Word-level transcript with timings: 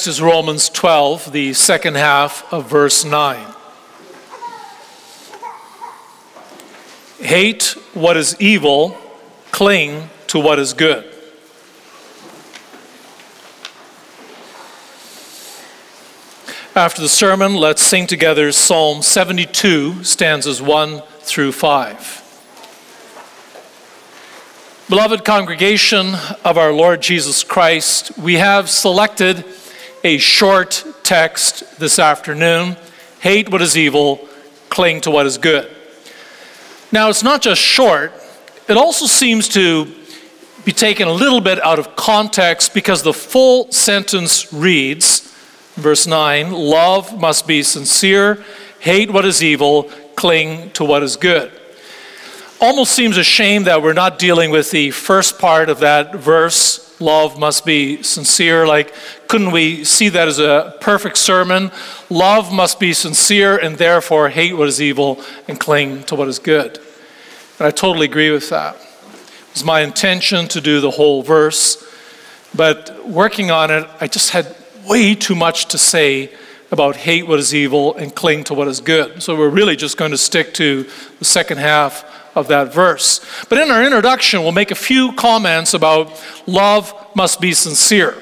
Next 0.00 0.08
is 0.08 0.22
Romans 0.22 0.70
12, 0.70 1.30
the 1.30 1.52
second 1.52 1.94
half 1.94 2.50
of 2.50 2.70
verse 2.70 3.04
9. 3.04 3.46
Hate 7.18 7.76
what 7.92 8.16
is 8.16 8.34
evil, 8.40 8.96
cling 9.50 10.08
to 10.28 10.40
what 10.40 10.58
is 10.58 10.72
good. 10.72 11.04
After 16.74 17.02
the 17.02 17.08
sermon, 17.10 17.54
let's 17.54 17.82
sing 17.82 18.06
together 18.06 18.52
Psalm 18.52 19.02
72, 19.02 20.02
stanzas 20.02 20.62
1 20.62 21.02
through 21.18 21.52
5. 21.52 22.16
Beloved 24.88 25.26
congregation 25.26 26.14
of 26.42 26.56
our 26.56 26.72
Lord 26.72 27.02
Jesus 27.02 27.44
Christ, 27.44 28.16
we 28.16 28.36
have 28.36 28.70
selected 28.70 29.44
a 30.02 30.18
short 30.18 30.84
text 31.02 31.78
this 31.78 31.98
afternoon 31.98 32.76
hate 33.20 33.50
what 33.50 33.60
is 33.60 33.76
evil, 33.76 34.26
cling 34.70 35.00
to 35.02 35.10
what 35.10 35.26
is 35.26 35.36
good. 35.36 35.70
Now, 36.90 37.10
it's 37.10 37.22
not 37.22 37.42
just 37.42 37.60
short, 37.60 38.12
it 38.66 38.76
also 38.76 39.06
seems 39.06 39.48
to 39.50 39.94
be 40.64 40.72
taken 40.72 41.06
a 41.06 41.12
little 41.12 41.40
bit 41.40 41.62
out 41.64 41.78
of 41.78 41.96
context 41.96 42.72
because 42.72 43.02
the 43.02 43.12
full 43.12 43.70
sentence 43.70 44.52
reads, 44.52 45.20
verse 45.74 46.06
9 46.06 46.52
Love 46.52 47.20
must 47.20 47.46
be 47.46 47.62
sincere, 47.62 48.42
hate 48.78 49.10
what 49.10 49.24
is 49.24 49.42
evil, 49.42 49.84
cling 50.16 50.70
to 50.72 50.84
what 50.84 51.02
is 51.02 51.16
good. 51.16 51.52
Almost 52.60 52.92
seems 52.92 53.16
a 53.16 53.24
shame 53.24 53.64
that 53.64 53.82
we're 53.82 53.92
not 53.92 54.18
dealing 54.18 54.50
with 54.50 54.70
the 54.70 54.90
first 54.90 55.38
part 55.38 55.68
of 55.68 55.80
that 55.80 56.14
verse 56.14 56.90
love 57.00 57.38
must 57.38 57.64
be 57.64 58.02
sincere. 58.02 58.66
Like, 58.66 58.94
couldn't 59.30 59.52
we 59.52 59.84
see 59.84 60.08
that 60.08 60.26
as 60.26 60.40
a 60.40 60.76
perfect 60.80 61.16
sermon? 61.16 61.70
Love 62.08 62.52
must 62.52 62.80
be 62.80 62.92
sincere 62.92 63.56
and 63.56 63.76
therefore 63.78 64.28
hate 64.28 64.56
what 64.56 64.66
is 64.66 64.82
evil 64.82 65.22
and 65.46 65.60
cling 65.60 66.02
to 66.02 66.16
what 66.16 66.26
is 66.26 66.40
good. 66.40 66.78
And 67.60 67.68
I 67.68 67.70
totally 67.70 68.06
agree 68.06 68.32
with 68.32 68.48
that. 68.50 68.74
It 68.74 69.54
was 69.54 69.64
my 69.64 69.82
intention 69.82 70.48
to 70.48 70.60
do 70.60 70.80
the 70.80 70.90
whole 70.90 71.22
verse, 71.22 71.80
but 72.56 73.06
working 73.06 73.52
on 73.52 73.70
it, 73.70 73.88
I 74.00 74.08
just 74.08 74.30
had 74.30 74.52
way 74.84 75.14
too 75.14 75.36
much 75.36 75.66
to 75.66 75.78
say 75.78 76.32
about 76.72 76.96
hate 76.96 77.28
what 77.28 77.38
is 77.38 77.54
evil 77.54 77.94
and 77.94 78.12
cling 78.12 78.42
to 78.44 78.54
what 78.54 78.66
is 78.66 78.80
good. 78.80 79.22
So 79.22 79.36
we're 79.36 79.48
really 79.48 79.76
just 79.76 79.96
going 79.96 80.10
to 80.10 80.18
stick 80.18 80.54
to 80.54 80.88
the 81.20 81.24
second 81.24 81.58
half 81.58 82.04
of 82.36 82.48
that 82.48 82.74
verse. 82.74 83.20
But 83.48 83.58
in 83.58 83.70
our 83.70 83.84
introduction, 83.84 84.42
we'll 84.42 84.50
make 84.50 84.72
a 84.72 84.74
few 84.90 85.12
comments 85.12 85.72
about 85.72 86.20
love 86.48 86.92
must 87.14 87.40
be 87.40 87.52
sincere. 87.52 88.20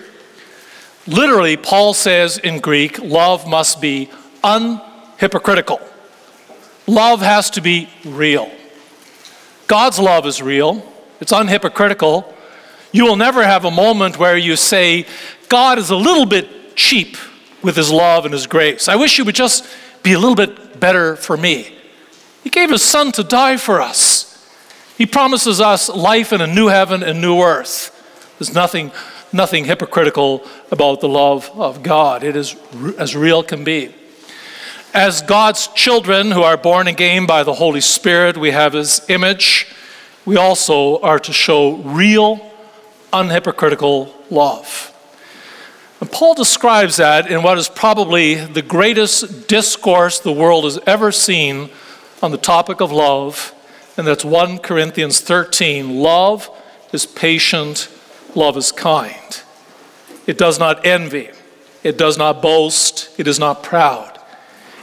Literally, 1.08 1.56
Paul 1.56 1.94
says 1.94 2.36
in 2.36 2.60
Greek, 2.60 2.98
love 2.98 3.48
must 3.48 3.80
be 3.80 4.10
unhypocritical. 4.44 5.80
Love 6.86 7.20
has 7.20 7.48
to 7.50 7.62
be 7.62 7.88
real. 8.04 8.50
God's 9.66 9.98
love 9.98 10.26
is 10.26 10.42
real, 10.42 10.82
it's 11.20 11.32
unhypocritical. 11.32 12.30
You 12.92 13.04
will 13.04 13.16
never 13.16 13.42
have 13.42 13.64
a 13.64 13.70
moment 13.70 14.18
where 14.18 14.36
you 14.36 14.54
say, 14.56 15.06
God 15.48 15.78
is 15.78 15.90
a 15.90 15.96
little 15.96 16.26
bit 16.26 16.76
cheap 16.76 17.16
with 17.62 17.76
his 17.76 17.90
love 17.90 18.24
and 18.24 18.32
his 18.32 18.46
grace. 18.46 18.86
I 18.86 18.96
wish 18.96 19.18
you 19.18 19.24
would 19.24 19.34
just 19.34 19.66
be 20.02 20.12
a 20.12 20.18
little 20.18 20.36
bit 20.36 20.78
better 20.78 21.16
for 21.16 21.36
me. 21.36 21.74
He 22.44 22.50
gave 22.50 22.70
his 22.70 22.82
son 22.82 23.12
to 23.12 23.24
die 23.24 23.56
for 23.56 23.80
us. 23.80 24.26
He 24.96 25.06
promises 25.06 25.60
us 25.60 25.88
life 25.88 26.32
in 26.32 26.40
a 26.40 26.46
new 26.46 26.68
heaven 26.68 27.02
and 27.02 27.20
new 27.20 27.40
earth. 27.40 27.94
There's 28.38 28.54
nothing, 28.54 28.92
nothing 29.32 29.64
hypocritical 29.64 30.44
about 30.70 31.00
the 31.00 31.08
love 31.08 31.50
of 31.54 31.82
God. 31.82 32.22
It 32.22 32.36
is 32.36 32.56
as 32.98 33.14
real 33.16 33.42
can 33.42 33.64
be. 33.64 33.94
As 34.94 35.20
God's 35.22 35.68
children 35.68 36.30
who 36.30 36.42
are 36.42 36.56
born 36.56 36.88
again 36.88 37.26
by 37.26 37.42
the 37.42 37.54
Holy 37.54 37.80
Spirit, 37.80 38.36
we 38.36 38.50
have 38.50 38.72
his 38.72 39.02
image. 39.08 39.66
We 40.24 40.36
also 40.36 41.00
are 41.00 41.18
to 41.18 41.32
show 41.32 41.76
real, 41.76 42.36
unhypocritical 43.12 44.12
love. 44.30 44.94
And 46.00 46.10
Paul 46.10 46.34
describes 46.34 46.96
that 46.96 47.30
in 47.30 47.42
what 47.42 47.58
is 47.58 47.68
probably 47.68 48.34
the 48.36 48.62
greatest 48.62 49.48
discourse 49.48 50.20
the 50.20 50.32
world 50.32 50.64
has 50.64 50.78
ever 50.86 51.10
seen 51.10 51.70
on 52.22 52.30
the 52.30 52.38
topic 52.38 52.80
of 52.80 52.92
love, 52.92 53.54
and 53.96 54.06
that's 54.06 54.24
1 54.24 54.58
Corinthians 54.58 55.20
13. 55.20 55.98
Love 55.98 56.48
is 56.92 57.04
patient, 57.04 57.88
love 58.38 58.56
is 58.56 58.72
kind. 58.72 59.42
It 60.26 60.38
does 60.38 60.58
not 60.58 60.86
envy, 60.86 61.30
it 61.82 61.98
does 61.98 62.16
not 62.16 62.40
boast, 62.40 63.10
it 63.18 63.26
is 63.26 63.38
not 63.38 63.62
proud. 63.62 64.18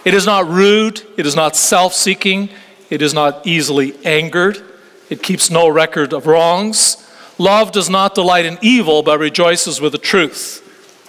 It 0.03 0.13
is 0.13 0.25
not 0.25 0.47
rude, 0.47 1.01
it 1.17 1.25
is 1.25 1.35
not 1.35 1.55
self 1.55 1.93
seeking, 1.93 2.49
it 2.89 3.01
is 3.01 3.13
not 3.13 3.47
easily 3.47 3.95
angered, 4.05 4.63
it 5.09 5.23
keeps 5.23 5.49
no 5.49 5.67
record 5.67 6.13
of 6.13 6.27
wrongs. 6.27 7.01
Love 7.37 7.71
does 7.71 7.89
not 7.89 8.15
delight 8.15 8.45
in 8.45 8.57
evil, 8.61 9.03
but 9.03 9.19
rejoices 9.19 9.81
with 9.81 9.91
the 9.91 9.97
truth. 9.97 10.61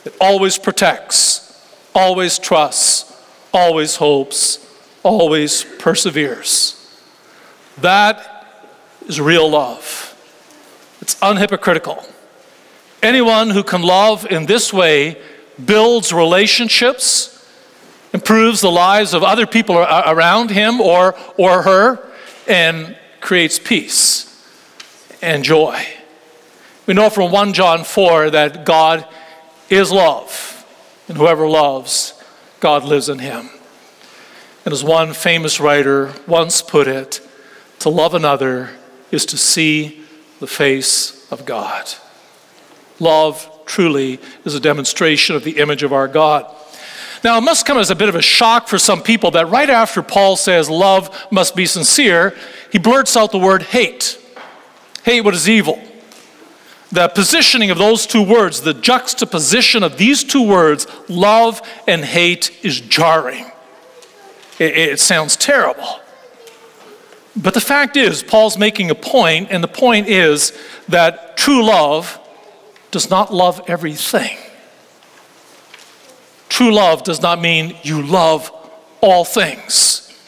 It 0.07 0.15
always 0.21 0.59
protects, 0.59 1.63
always 1.95 2.39
trusts, 2.39 3.23
always 3.53 3.97
hopes, 3.97 4.67
always 5.03 5.65
perseveres. 5.79 6.73
That 7.79 8.47
is 9.07 9.21
real 9.21 9.49
love. 9.49 10.15
It's 11.01 11.15
unhypocritical. 11.17 12.11
Anyone 13.03 13.51
who 13.51 13.63
can 13.63 13.83
love 13.83 14.27
in 14.27 14.47
this 14.47 14.73
way 14.73 15.21
builds 15.63 16.13
relationships, 16.13 17.33
improves 18.13 18.61
the 18.61 18.71
lives 18.71 19.15
of 19.15 19.23
other 19.23 19.47
people 19.47 19.77
around 19.77 20.51
him 20.51 20.81
or, 20.81 21.15
or 21.37 21.63
her, 21.63 22.09
and 22.49 22.97
creates 23.21 23.59
peace 23.59 24.27
and 25.23 25.45
joy. 25.45 25.85
We 26.87 26.95
know 26.95 27.11
from 27.11 27.33
1 27.33 27.53
John 27.53 27.85
4 27.85 28.31
that 28.31 28.65
God 28.65 29.07
is 29.69 29.91
love, 29.91 30.65
and 31.09 31.19
whoever 31.19 31.49
loves, 31.49 32.15
God 32.61 32.85
lives 32.85 33.09
in 33.09 33.19
him. 33.19 33.51
And 34.65 34.73
as 34.73 34.85
one 34.85 35.13
famous 35.13 35.61
writer 35.61 36.13
once 36.27 36.63
put 36.63 36.89
it, 36.89 37.21
to 37.81 37.89
love 37.89 38.15
another 38.15 38.71
is 39.11 39.27
to 39.27 39.37
see 39.37 40.03
the 40.41 40.47
face 40.47 41.31
of 41.31 41.45
God. 41.45 41.87
Love 42.99 43.51
truly 43.67 44.19
is 44.45 44.55
a 44.55 44.61
demonstration 44.61 45.37
of 45.37 45.45
the 45.45 45.59
image 45.59 45.83
of 45.83 45.93
our 45.93 46.09
God. 46.09 46.53
Now, 47.25 47.39
it 47.39 47.43
must 47.43 47.67
come 47.67 47.79
as 47.79 47.91
a 47.91 47.97
bit 47.97 48.09
of 48.09 48.15
a 48.15 48.23
shock 48.23 48.69
for 48.69 48.79
some 48.79 49.03
people 49.03 49.33
that 49.33 49.49
right 49.49 49.69
after 49.69 50.03
Paul 50.03 50.37
says 50.37 50.71
love 50.71 51.11
must 51.31 51.57
be 51.57 51.67
sincere, 51.67 52.37
he 52.71 52.79
blurts 52.79 53.17
out 53.17 53.33
the 53.33 53.39
word 53.39 53.63
hate. 53.63 54.19
Hate 55.03 55.23
what 55.23 55.35
is 55.35 55.49
evil. 55.49 55.83
The 56.93 57.09
positioning 57.09 57.71
of 57.71 57.79
those 57.79 58.07
two 58.07 58.23
words, 58.23 58.61
the 58.61 58.75
juxtaposition 58.75 59.83
of 59.83 59.99
these 59.99 60.23
two 60.23 60.47
words, 60.47 60.87
love 61.09 61.61
and 61.89 62.05
hate, 62.05 62.65
is 62.65 62.81
jarring. 62.81 63.47
It, 64.59 64.77
it 64.77 65.01
sounds 65.01 65.37
terrible. 65.37 66.01
But 67.35 67.55
the 67.55 67.61
fact 67.61 67.97
is, 67.97 68.23
Paul's 68.23 68.57
making 68.57 68.91
a 68.91 68.95
point, 68.95 69.49
and 69.51 69.63
the 69.63 69.69
point 69.69 70.09
is 70.09 70.57
that 70.89 71.37
true 71.37 71.65
love 71.65 72.21
does 72.97 73.11
not 73.11 73.31
love 73.31 73.61
everything. 73.67 74.39
True 76.49 76.73
love 76.73 77.05
does 77.05 77.21
not 77.21 77.43
mean 77.43 77.77
you 77.83 78.01
love 78.01 78.51
all 79.03 79.23
things. 79.23 80.19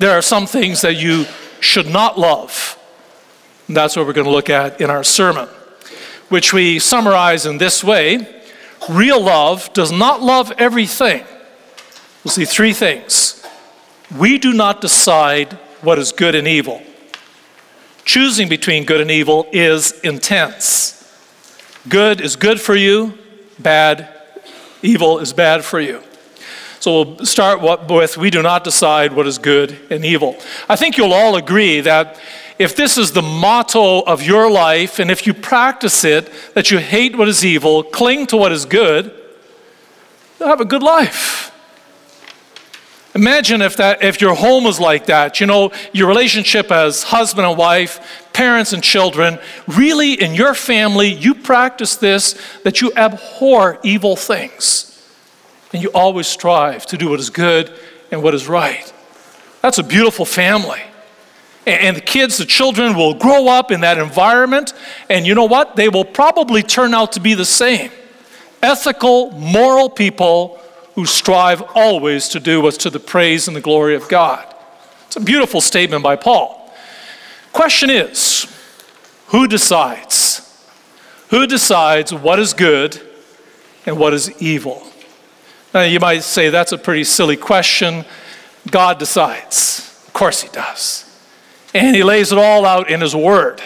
There 0.00 0.10
are 0.10 0.22
some 0.22 0.48
things 0.48 0.80
that 0.80 0.96
you 0.96 1.26
should 1.60 1.86
not 1.86 2.18
love. 2.18 2.76
And 3.68 3.76
that's 3.76 3.94
what 3.94 4.08
we're 4.08 4.12
going 4.12 4.24
to 4.24 4.32
look 4.32 4.50
at 4.50 4.80
in 4.80 4.90
our 4.90 5.04
sermon, 5.04 5.48
which 6.28 6.52
we 6.52 6.80
summarize 6.80 7.46
in 7.46 7.58
this 7.58 7.84
way 7.84 8.42
Real 8.88 9.22
love 9.22 9.72
does 9.72 9.92
not 9.92 10.20
love 10.20 10.50
everything. 10.58 11.22
We'll 12.24 12.32
see 12.32 12.44
three 12.44 12.72
things 12.72 13.46
we 14.18 14.38
do 14.38 14.52
not 14.52 14.80
decide 14.80 15.52
what 15.80 16.00
is 16.00 16.10
good 16.10 16.34
and 16.34 16.48
evil. 16.48 16.82
Choosing 18.04 18.48
between 18.48 18.84
good 18.84 19.00
and 19.00 19.12
evil 19.12 19.46
is 19.52 19.92
intense. 20.00 20.95
Good 21.88 22.20
is 22.20 22.34
good 22.34 22.60
for 22.60 22.74
you, 22.74 23.16
bad, 23.58 24.08
evil 24.82 25.18
is 25.18 25.32
bad 25.32 25.64
for 25.64 25.78
you. 25.78 26.02
So 26.80 27.02
we'll 27.02 27.26
start 27.26 27.60
with 27.60 28.16
we 28.16 28.30
do 28.30 28.42
not 28.42 28.64
decide 28.64 29.12
what 29.12 29.26
is 29.26 29.38
good 29.38 29.78
and 29.90 30.04
evil. 30.04 30.36
I 30.68 30.76
think 30.76 30.96
you'll 30.96 31.12
all 31.12 31.36
agree 31.36 31.80
that 31.80 32.18
if 32.58 32.74
this 32.74 32.96
is 32.96 33.12
the 33.12 33.22
motto 33.22 34.00
of 34.02 34.22
your 34.22 34.50
life 34.50 34.98
and 34.98 35.10
if 35.10 35.26
you 35.26 35.34
practice 35.34 36.04
it, 36.04 36.30
that 36.54 36.70
you 36.70 36.78
hate 36.78 37.16
what 37.16 37.28
is 37.28 37.44
evil, 37.44 37.82
cling 37.82 38.26
to 38.28 38.36
what 38.36 38.50
is 38.50 38.64
good, 38.64 39.12
you'll 40.40 40.48
have 40.48 40.60
a 40.60 40.64
good 40.64 40.82
life. 40.82 41.52
Imagine 43.16 43.62
if 43.62 43.78
that 43.78 44.04
if 44.04 44.20
your 44.20 44.34
home 44.34 44.64
was 44.64 44.78
like 44.78 45.06
that, 45.06 45.40
you 45.40 45.46
know, 45.46 45.72
your 45.94 46.06
relationship 46.06 46.70
as 46.70 47.02
husband 47.02 47.46
and 47.46 47.56
wife, 47.56 48.28
parents 48.34 48.74
and 48.74 48.82
children, 48.82 49.38
really 49.66 50.12
in 50.12 50.34
your 50.34 50.52
family 50.52 51.08
you 51.08 51.34
practice 51.34 51.96
this 51.96 52.38
that 52.62 52.82
you 52.82 52.92
abhor 52.94 53.78
evil 53.82 54.16
things. 54.16 55.02
And 55.72 55.82
you 55.82 55.90
always 55.94 56.26
strive 56.26 56.84
to 56.86 56.98
do 56.98 57.08
what 57.08 57.18
is 57.18 57.30
good 57.30 57.72
and 58.10 58.22
what 58.22 58.34
is 58.34 58.48
right. 58.48 58.92
That's 59.62 59.78
a 59.78 59.82
beautiful 59.82 60.26
family. 60.26 60.82
And 61.66 61.96
the 61.96 62.02
kids, 62.02 62.36
the 62.36 62.44
children 62.44 62.94
will 62.94 63.14
grow 63.14 63.48
up 63.48 63.70
in 63.70 63.80
that 63.80 63.96
environment, 63.96 64.74
and 65.08 65.26
you 65.26 65.34
know 65.34 65.46
what? 65.46 65.74
They 65.74 65.88
will 65.88 66.04
probably 66.04 66.62
turn 66.62 66.92
out 66.92 67.12
to 67.12 67.20
be 67.20 67.32
the 67.32 67.46
same 67.46 67.90
ethical, 68.62 69.30
moral 69.32 69.88
people 69.88 70.60
who 70.96 71.04
strive 71.06 71.62
always 71.74 72.26
to 72.30 72.40
do 72.40 72.60
what's 72.60 72.78
to 72.78 72.90
the 72.90 72.98
praise 72.98 73.46
and 73.46 73.56
the 73.56 73.60
glory 73.60 73.94
of 73.94 74.08
God. 74.08 74.52
It's 75.06 75.16
a 75.16 75.20
beautiful 75.20 75.60
statement 75.60 76.02
by 76.02 76.16
Paul. 76.16 76.74
Question 77.52 77.90
is 77.90 78.46
who 79.28 79.46
decides? 79.46 80.42
Who 81.28 81.46
decides 81.46 82.12
what 82.14 82.38
is 82.38 82.54
good 82.54 83.00
and 83.84 83.98
what 83.98 84.14
is 84.14 84.30
evil? 84.40 84.86
Now, 85.74 85.82
you 85.82 86.00
might 86.00 86.22
say 86.22 86.48
that's 86.48 86.72
a 86.72 86.78
pretty 86.78 87.04
silly 87.04 87.36
question. 87.36 88.06
God 88.70 88.98
decides. 88.98 90.02
Of 90.06 90.14
course, 90.14 90.40
He 90.40 90.48
does. 90.48 91.04
And 91.74 91.94
He 91.94 92.02
lays 92.02 92.32
it 92.32 92.38
all 92.38 92.64
out 92.64 92.90
in 92.90 93.02
His 93.02 93.14
Word. 93.14 93.60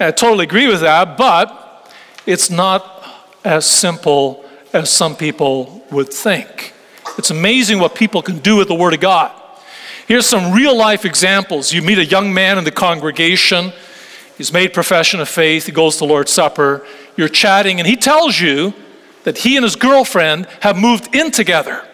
And 0.00 0.08
I 0.08 0.10
totally 0.10 0.44
agree 0.44 0.66
with 0.66 0.80
that, 0.80 1.16
but 1.16 1.92
it's 2.26 2.50
not 2.50 3.06
as 3.44 3.64
simple 3.64 4.44
as 4.72 4.90
some 4.90 5.16
people 5.16 5.84
would 5.90 6.12
think. 6.12 6.72
It's 7.18 7.30
amazing 7.30 7.78
what 7.78 7.94
people 7.94 8.22
can 8.22 8.38
do 8.38 8.56
with 8.56 8.68
the 8.68 8.74
Word 8.74 8.94
of 8.94 9.00
God. 9.00 9.32
Here's 10.06 10.26
some 10.26 10.52
real 10.52 10.76
life 10.76 11.04
examples. 11.04 11.72
You 11.72 11.82
meet 11.82 11.98
a 11.98 12.04
young 12.04 12.32
man 12.32 12.58
in 12.58 12.64
the 12.64 12.70
congregation, 12.70 13.72
he's 14.36 14.52
made 14.52 14.72
profession 14.72 15.20
of 15.20 15.28
faith, 15.28 15.66
he 15.66 15.72
goes 15.72 15.96
to 15.98 16.04
Lord's 16.04 16.32
Supper, 16.32 16.86
you're 17.16 17.28
chatting, 17.28 17.78
and 17.78 17.86
he 17.86 17.96
tells 17.96 18.40
you 18.40 18.74
that 19.24 19.38
he 19.38 19.56
and 19.56 19.64
his 19.64 19.76
girlfriend 19.76 20.46
have 20.60 20.76
moved 20.76 21.14
in 21.14 21.30
together. 21.30 21.84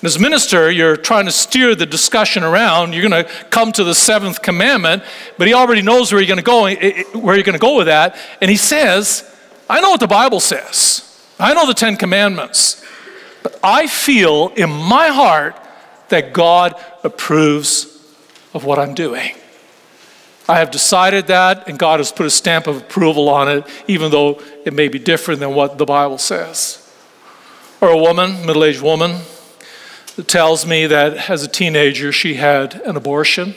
And 0.00 0.06
as 0.06 0.18
minister, 0.18 0.70
you're 0.70 0.96
trying 0.96 1.26
to 1.26 1.32
steer 1.32 1.74
the 1.74 1.84
discussion 1.84 2.42
around. 2.42 2.94
You're 2.94 3.06
going 3.06 3.24
to 3.24 3.30
come 3.50 3.70
to 3.72 3.84
the 3.84 3.94
seventh 3.94 4.40
commandment, 4.40 5.02
but 5.36 5.46
he 5.46 5.52
already 5.52 5.82
knows 5.82 6.10
where 6.10 6.22
you're 6.22 6.28
going 6.28 6.38
to 6.38 6.42
go, 6.42 6.64
eh, 6.64 6.76
eh, 6.80 7.02
where 7.18 7.34
you're 7.34 7.44
going 7.44 7.52
to 7.52 7.58
go 7.58 7.76
with 7.76 7.86
that. 7.86 8.16
And 8.40 8.50
he 8.50 8.56
says, 8.56 9.30
"I 9.68 9.80
know 9.82 9.90
what 9.90 10.00
the 10.00 10.06
Bible 10.06 10.40
says. 10.40 11.09
I 11.40 11.54
know 11.54 11.66
the 11.66 11.74
Ten 11.74 11.96
Commandments, 11.96 12.84
but 13.42 13.58
I 13.62 13.86
feel 13.86 14.52
in 14.56 14.70
my 14.70 15.08
heart 15.08 15.56
that 16.10 16.32
God 16.32 16.74
approves 17.02 17.86
of 18.52 18.64
what 18.64 18.78
I'm 18.78 18.94
doing." 18.94 19.32
I 20.48 20.58
have 20.58 20.72
decided 20.72 21.28
that, 21.28 21.68
and 21.68 21.78
God 21.78 22.00
has 22.00 22.10
put 22.10 22.26
a 22.26 22.30
stamp 22.30 22.66
of 22.66 22.76
approval 22.76 23.28
on 23.28 23.48
it, 23.48 23.64
even 23.86 24.10
though 24.10 24.40
it 24.64 24.72
may 24.72 24.88
be 24.88 24.98
different 24.98 25.38
than 25.38 25.54
what 25.54 25.78
the 25.78 25.84
Bible 25.84 26.18
says. 26.18 26.78
Or 27.80 27.88
a 27.88 27.96
woman, 27.96 28.44
middle 28.44 28.64
aged 28.64 28.82
woman, 28.82 29.20
that 30.16 30.26
tells 30.26 30.66
me 30.66 30.86
that 30.86 31.30
as 31.30 31.44
a 31.44 31.48
teenager 31.48 32.10
she 32.10 32.34
had 32.34 32.82
an 32.84 32.96
abortion. 32.96 33.54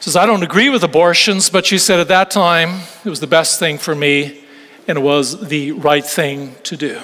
Says, 0.00 0.16
I 0.16 0.26
don't 0.26 0.42
agree 0.42 0.68
with 0.68 0.82
abortions, 0.82 1.48
but 1.48 1.64
she 1.64 1.78
said 1.78 2.00
at 2.00 2.08
that 2.08 2.30
time 2.30 2.80
it 3.04 3.08
was 3.08 3.20
the 3.20 3.26
best 3.26 3.58
thing 3.58 3.78
for 3.78 3.94
me 3.94 4.43
and 4.86 4.98
it 4.98 5.00
was 5.00 5.48
the 5.48 5.72
right 5.72 6.04
thing 6.04 6.54
to 6.64 6.76
do. 6.76 7.00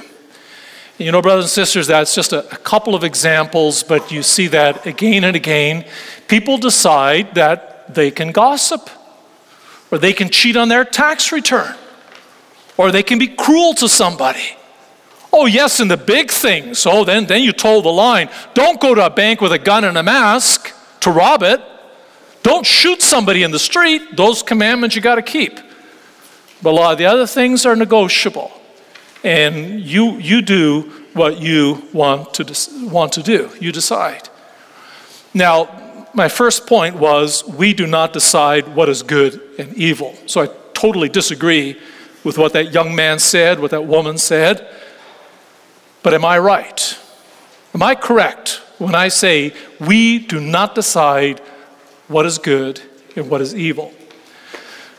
You 0.98 1.12
know, 1.12 1.22
brothers 1.22 1.46
and 1.46 1.50
sisters, 1.50 1.86
that's 1.86 2.14
just 2.14 2.34
a, 2.34 2.42
couple 2.42 2.94
of 2.94 3.04
examples, 3.04 3.82
but 3.82 4.12
you 4.12 4.22
see 4.22 4.48
that 4.48 4.84
again 4.84 5.24
and 5.24 5.34
again. 5.34 5.86
People 6.28 6.58
decide 6.58 7.34
that 7.36 7.94
they 7.94 8.10
can 8.10 8.32
gossip, 8.32 8.90
or 9.90 9.96
they 9.96 10.12
can 10.12 10.28
cheat 10.28 10.56
on 10.56 10.68
their 10.68 10.84
tax 10.84 11.32
return, 11.32 11.74
or 12.76 12.92
they 12.92 13.02
can 13.02 13.18
be 13.18 13.28
cruel 13.28 13.72
to 13.74 13.88
somebody. 13.88 14.56
Oh, 15.32 15.46
yes, 15.46 15.80
in 15.80 15.88
the 15.88 15.96
big 15.96 16.30
things. 16.30 16.84
Oh, 16.84 17.04
then, 17.04 17.24
then 17.24 17.42
you 17.42 17.52
told 17.52 17.86
the 17.86 17.90
line. 17.90 18.28
Don't 18.52 18.78
go 18.80 18.94
to 18.94 19.06
a 19.06 19.10
bank 19.10 19.40
with 19.40 19.52
a 19.52 19.58
gun 19.58 19.84
and 19.84 19.96
a 19.96 20.02
mask 20.02 20.70
to 21.00 21.10
rob 21.10 21.42
it. 21.42 21.62
Don't 22.42 22.66
shoot 22.66 23.00
somebody 23.00 23.42
in 23.42 23.52
the 23.52 23.58
street. 23.58 24.16
Those 24.16 24.42
commandments 24.42 24.96
you 24.96 25.02
got 25.02 25.14
to 25.14 25.22
keep. 25.22 25.60
But 26.62 26.70
a 26.70 26.72
lot 26.72 26.92
of 26.92 26.98
the 26.98 27.06
other 27.06 27.26
things 27.26 27.64
are 27.64 27.76
negotiable. 27.76 28.52
And 29.22 29.80
you, 29.80 30.12
you 30.18 30.42
do 30.42 30.82
what 31.12 31.40
you 31.40 31.86
want 31.92 32.34
to, 32.34 32.54
want 32.88 33.12
to 33.14 33.22
do. 33.22 33.50
You 33.60 33.72
decide. 33.72 34.28
Now, 35.34 36.06
my 36.14 36.28
first 36.28 36.66
point 36.66 36.96
was 36.96 37.44
we 37.46 37.72
do 37.72 37.86
not 37.86 38.12
decide 38.12 38.74
what 38.74 38.88
is 38.88 39.02
good 39.02 39.40
and 39.58 39.74
evil. 39.74 40.16
So 40.26 40.42
I 40.42 40.48
totally 40.74 41.08
disagree 41.08 41.78
with 42.24 42.36
what 42.36 42.52
that 42.52 42.72
young 42.72 42.94
man 42.94 43.18
said, 43.18 43.60
what 43.60 43.70
that 43.70 43.86
woman 43.86 44.18
said. 44.18 44.66
But 46.02 46.14
am 46.14 46.24
I 46.24 46.38
right? 46.38 46.98
Am 47.74 47.82
I 47.82 47.94
correct 47.94 48.62
when 48.78 48.94
I 48.94 49.08
say 49.08 49.54
we 49.78 50.18
do 50.18 50.40
not 50.40 50.74
decide 50.74 51.40
what 52.08 52.26
is 52.26 52.38
good 52.38 52.80
and 53.14 53.30
what 53.30 53.40
is 53.40 53.54
evil? 53.54 53.92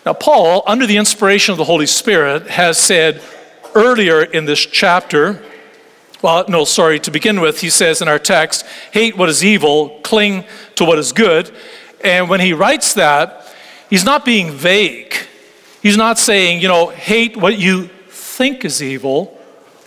Now, 0.05 0.13
Paul, 0.13 0.63
under 0.65 0.87
the 0.87 0.97
inspiration 0.97 1.51
of 1.51 1.57
the 1.57 1.65
Holy 1.65 1.85
Spirit, 1.85 2.47
has 2.47 2.77
said 2.77 3.21
earlier 3.75 4.23
in 4.23 4.45
this 4.45 4.65
chapter 4.65 5.43
well, 6.21 6.45
no, 6.47 6.65
sorry, 6.65 6.99
to 6.99 7.11
begin 7.11 7.41
with, 7.41 7.61
he 7.61 7.69
says 7.69 8.01
in 8.01 8.07
our 8.07 8.19
text, 8.19 8.65
hate 8.91 9.17
what 9.17 9.27
is 9.27 9.43
evil, 9.43 9.99
cling 10.03 10.45
to 10.75 10.85
what 10.85 10.99
is 10.99 11.11
good. 11.11 11.51
And 12.03 12.29
when 12.29 12.39
he 12.39 12.53
writes 12.53 12.93
that, 12.93 13.47
he's 13.89 14.05
not 14.05 14.23
being 14.23 14.51
vague. 14.51 15.15
He's 15.81 15.97
not 15.97 16.19
saying, 16.19 16.61
you 16.61 16.67
know, 16.67 16.89
hate 16.89 17.35
what 17.35 17.57
you 17.57 17.89
think 18.09 18.63
is 18.63 18.83
evil, 18.83 19.39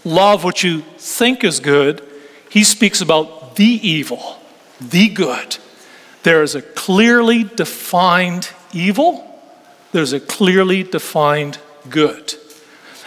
love 0.05 0.43
what 0.43 0.65
you 0.65 0.81
think 0.99 1.45
is 1.45 1.61
good. 1.61 2.03
He 2.51 2.65
speaks 2.65 3.01
about 3.01 3.55
the 3.55 3.65
evil, 3.65 4.39
the 4.81 5.09
good. 5.09 5.59
There 6.25 6.43
is 6.43 6.57
a 6.57 6.63
clearly 6.63 7.45
defined 7.45 8.51
evil, 8.73 9.34
there's 9.95 10.13
a 10.13 10.19
clearly 10.19 10.83
defined 10.83 11.57
good. 11.89 12.35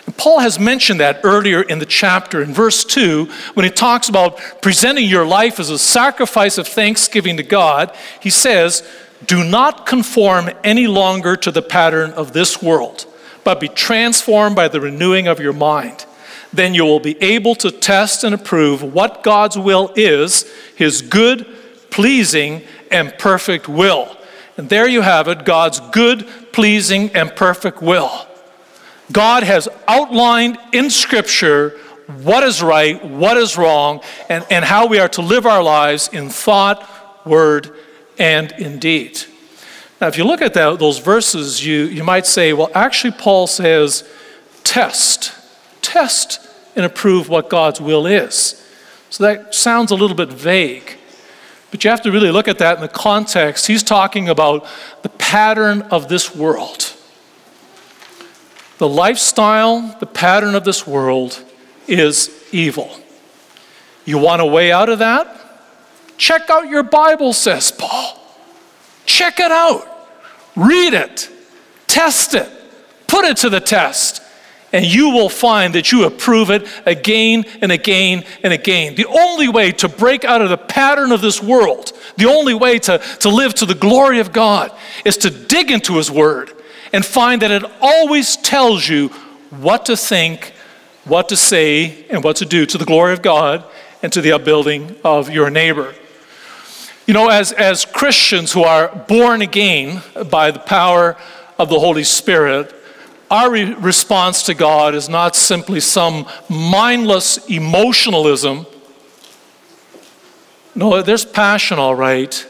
And 0.05 0.15
Paul 0.15 0.39
has 0.39 0.57
mentioned 0.57 1.01
that 1.01 1.19
earlier 1.21 1.61
in 1.61 1.79
the 1.79 1.85
chapter 1.85 2.41
in 2.41 2.53
verse 2.53 2.85
2 2.85 3.25
when 3.55 3.65
he 3.65 3.69
talks 3.69 4.07
about 4.07 4.39
presenting 4.61 5.09
your 5.09 5.25
life 5.25 5.59
as 5.59 5.69
a 5.69 5.77
sacrifice 5.77 6.57
of 6.57 6.65
thanksgiving 6.65 7.35
to 7.35 7.43
God. 7.43 7.93
He 8.21 8.29
says, 8.29 8.87
Do 9.25 9.43
not 9.43 9.85
conform 9.85 10.49
any 10.63 10.87
longer 10.87 11.35
to 11.35 11.51
the 11.51 11.61
pattern 11.61 12.11
of 12.11 12.31
this 12.31 12.63
world, 12.63 13.05
but 13.43 13.59
be 13.59 13.67
transformed 13.67 14.55
by 14.55 14.69
the 14.69 14.79
renewing 14.79 15.27
of 15.27 15.41
your 15.41 15.51
mind. 15.51 16.05
Then 16.53 16.73
you 16.73 16.85
will 16.85 17.01
be 17.01 17.21
able 17.21 17.55
to 17.55 17.69
test 17.69 18.23
and 18.23 18.33
approve 18.33 18.81
what 18.81 19.23
God's 19.23 19.57
will 19.57 19.91
is, 19.97 20.49
his 20.77 21.01
good, 21.01 21.45
pleasing, 21.89 22.61
and 22.89 23.13
perfect 23.19 23.67
will. 23.67 24.15
And 24.55 24.69
there 24.69 24.87
you 24.87 25.01
have 25.01 25.27
it 25.27 25.45
God's 25.45 25.79
good, 25.91 26.25
pleasing, 26.57 27.11
and 27.15 27.35
perfect 27.35 27.83
will. 27.83 28.25
God 29.11 29.43
has 29.43 29.69
outlined 29.87 30.57
in 30.73 30.89
Scripture 30.89 31.77
what 32.23 32.43
is 32.43 32.63
right, 32.63 33.05
what 33.05 33.37
is 33.37 33.57
wrong, 33.57 34.01
and, 34.27 34.43
and 34.49 34.65
how 34.65 34.87
we 34.87 34.97
are 34.97 35.07
to 35.09 35.21
live 35.21 35.45
our 35.45 35.61
lives 35.61 36.09
in 36.11 36.29
thought, 36.29 36.81
word, 37.27 37.75
and 38.17 38.53
in 38.53 38.79
deed. 38.79 39.19
Now, 40.01 40.07
if 40.07 40.17
you 40.17 40.23
look 40.23 40.41
at 40.41 40.55
that, 40.55 40.79
those 40.79 40.97
verses, 40.97 41.63
you, 41.63 41.83
you 41.83 42.03
might 42.03 42.25
say, 42.25 42.53
well, 42.53 42.71
actually, 42.73 43.11
Paul 43.11 43.45
says, 43.45 44.03
test, 44.63 45.35
test 45.83 46.39
and 46.75 46.83
approve 46.83 47.29
what 47.29 47.51
God's 47.51 47.79
will 47.79 48.07
is. 48.07 48.67
So 49.11 49.25
that 49.25 49.53
sounds 49.53 49.91
a 49.91 49.95
little 49.95 50.17
bit 50.17 50.29
vague. 50.29 50.96
But 51.71 51.83
you 51.83 51.89
have 51.89 52.01
to 52.03 52.11
really 52.11 52.31
look 52.31 52.47
at 52.47 52.59
that 52.59 52.77
in 52.77 52.81
the 52.81 52.87
context. 52.87 53.67
He's 53.67 53.83
talking 53.83 54.29
about 54.29 54.65
the 55.01 55.09
pattern 55.09 55.81
of 55.83 56.07
this 56.07 56.35
world. 56.35 56.93
The 58.77 58.87
lifestyle, 58.87 59.97
the 59.99 60.05
pattern 60.05 60.55
of 60.55 60.63
this 60.63 60.85
world 60.85 61.43
is 61.87 62.29
evil. 62.51 62.91
You 64.05 64.17
want 64.17 64.41
a 64.41 64.45
way 64.45 64.71
out 64.71 64.89
of 64.89 64.99
that? 64.99 65.33
Check 66.17 66.49
out 66.49 66.69
your 66.69 66.83
Bible, 66.83 67.33
says 67.33 67.71
Paul. 67.71 68.23
Check 69.05 69.39
it 69.39 69.51
out. 69.51 69.87
Read 70.55 70.93
it. 70.93 71.29
Test 71.87 72.33
it. 72.33 72.49
Put 73.07 73.25
it 73.25 73.37
to 73.37 73.49
the 73.49 73.59
test. 73.59 74.21
And 74.73 74.85
you 74.85 75.11
will 75.11 75.29
find 75.29 75.75
that 75.75 75.91
you 75.91 76.05
approve 76.05 76.49
it 76.49 76.67
again 76.85 77.45
and 77.61 77.71
again 77.71 78.25
and 78.43 78.51
again. 78.51 78.95
The 78.95 79.05
only 79.05 79.47
way 79.47 79.71
to 79.73 79.87
break 79.87 80.25
out 80.25 80.41
of 80.41 80.49
the 80.49 80.57
pattern 80.57 81.11
of 81.11 81.21
this 81.21 81.41
world, 81.41 81.93
the 82.17 82.25
only 82.25 82.53
way 82.53 82.77
to, 82.79 82.97
to 83.19 83.29
live 83.29 83.53
to 83.55 83.65
the 83.65 83.75
glory 83.75 84.19
of 84.19 84.33
God, 84.33 84.71
is 85.05 85.17
to 85.17 85.29
dig 85.29 85.71
into 85.71 85.95
His 85.95 86.11
Word 86.11 86.51
and 86.91 87.05
find 87.05 87.41
that 87.41 87.51
it 87.51 87.63
always 87.79 88.35
tells 88.37 88.87
you 88.87 89.09
what 89.51 89.85
to 89.85 89.95
think, 89.95 90.53
what 91.05 91.29
to 91.29 91.37
say, 91.37 92.05
and 92.09 92.23
what 92.23 92.35
to 92.37 92.45
do 92.45 92.65
to 92.65 92.77
the 92.77 92.85
glory 92.85 93.13
of 93.13 93.21
God 93.21 93.63
and 94.03 94.11
to 94.11 94.21
the 94.21 94.33
upbuilding 94.33 94.95
of 95.03 95.29
your 95.29 95.49
neighbor. 95.49 95.95
You 97.05 97.13
know, 97.13 97.29
as, 97.29 97.53
as 97.53 97.85
Christians 97.85 98.51
who 98.51 98.63
are 98.63 98.89
born 99.07 99.41
again 99.41 100.01
by 100.29 100.51
the 100.51 100.59
power 100.59 101.15
of 101.57 101.69
the 101.69 101.79
Holy 101.79 102.03
Spirit, 102.03 102.73
our 103.29 103.51
re- 103.51 103.73
response 103.73 104.43
to 104.43 104.53
God 104.53 104.95
is 104.95 105.09
not 105.09 105.35
simply 105.35 105.79
some 105.79 106.27
mindless 106.49 107.45
emotionalism. 107.47 108.65
No, 110.73 111.01
there's 111.01 111.25
passion, 111.25 111.79
all 111.79 111.95
right, 111.95 112.47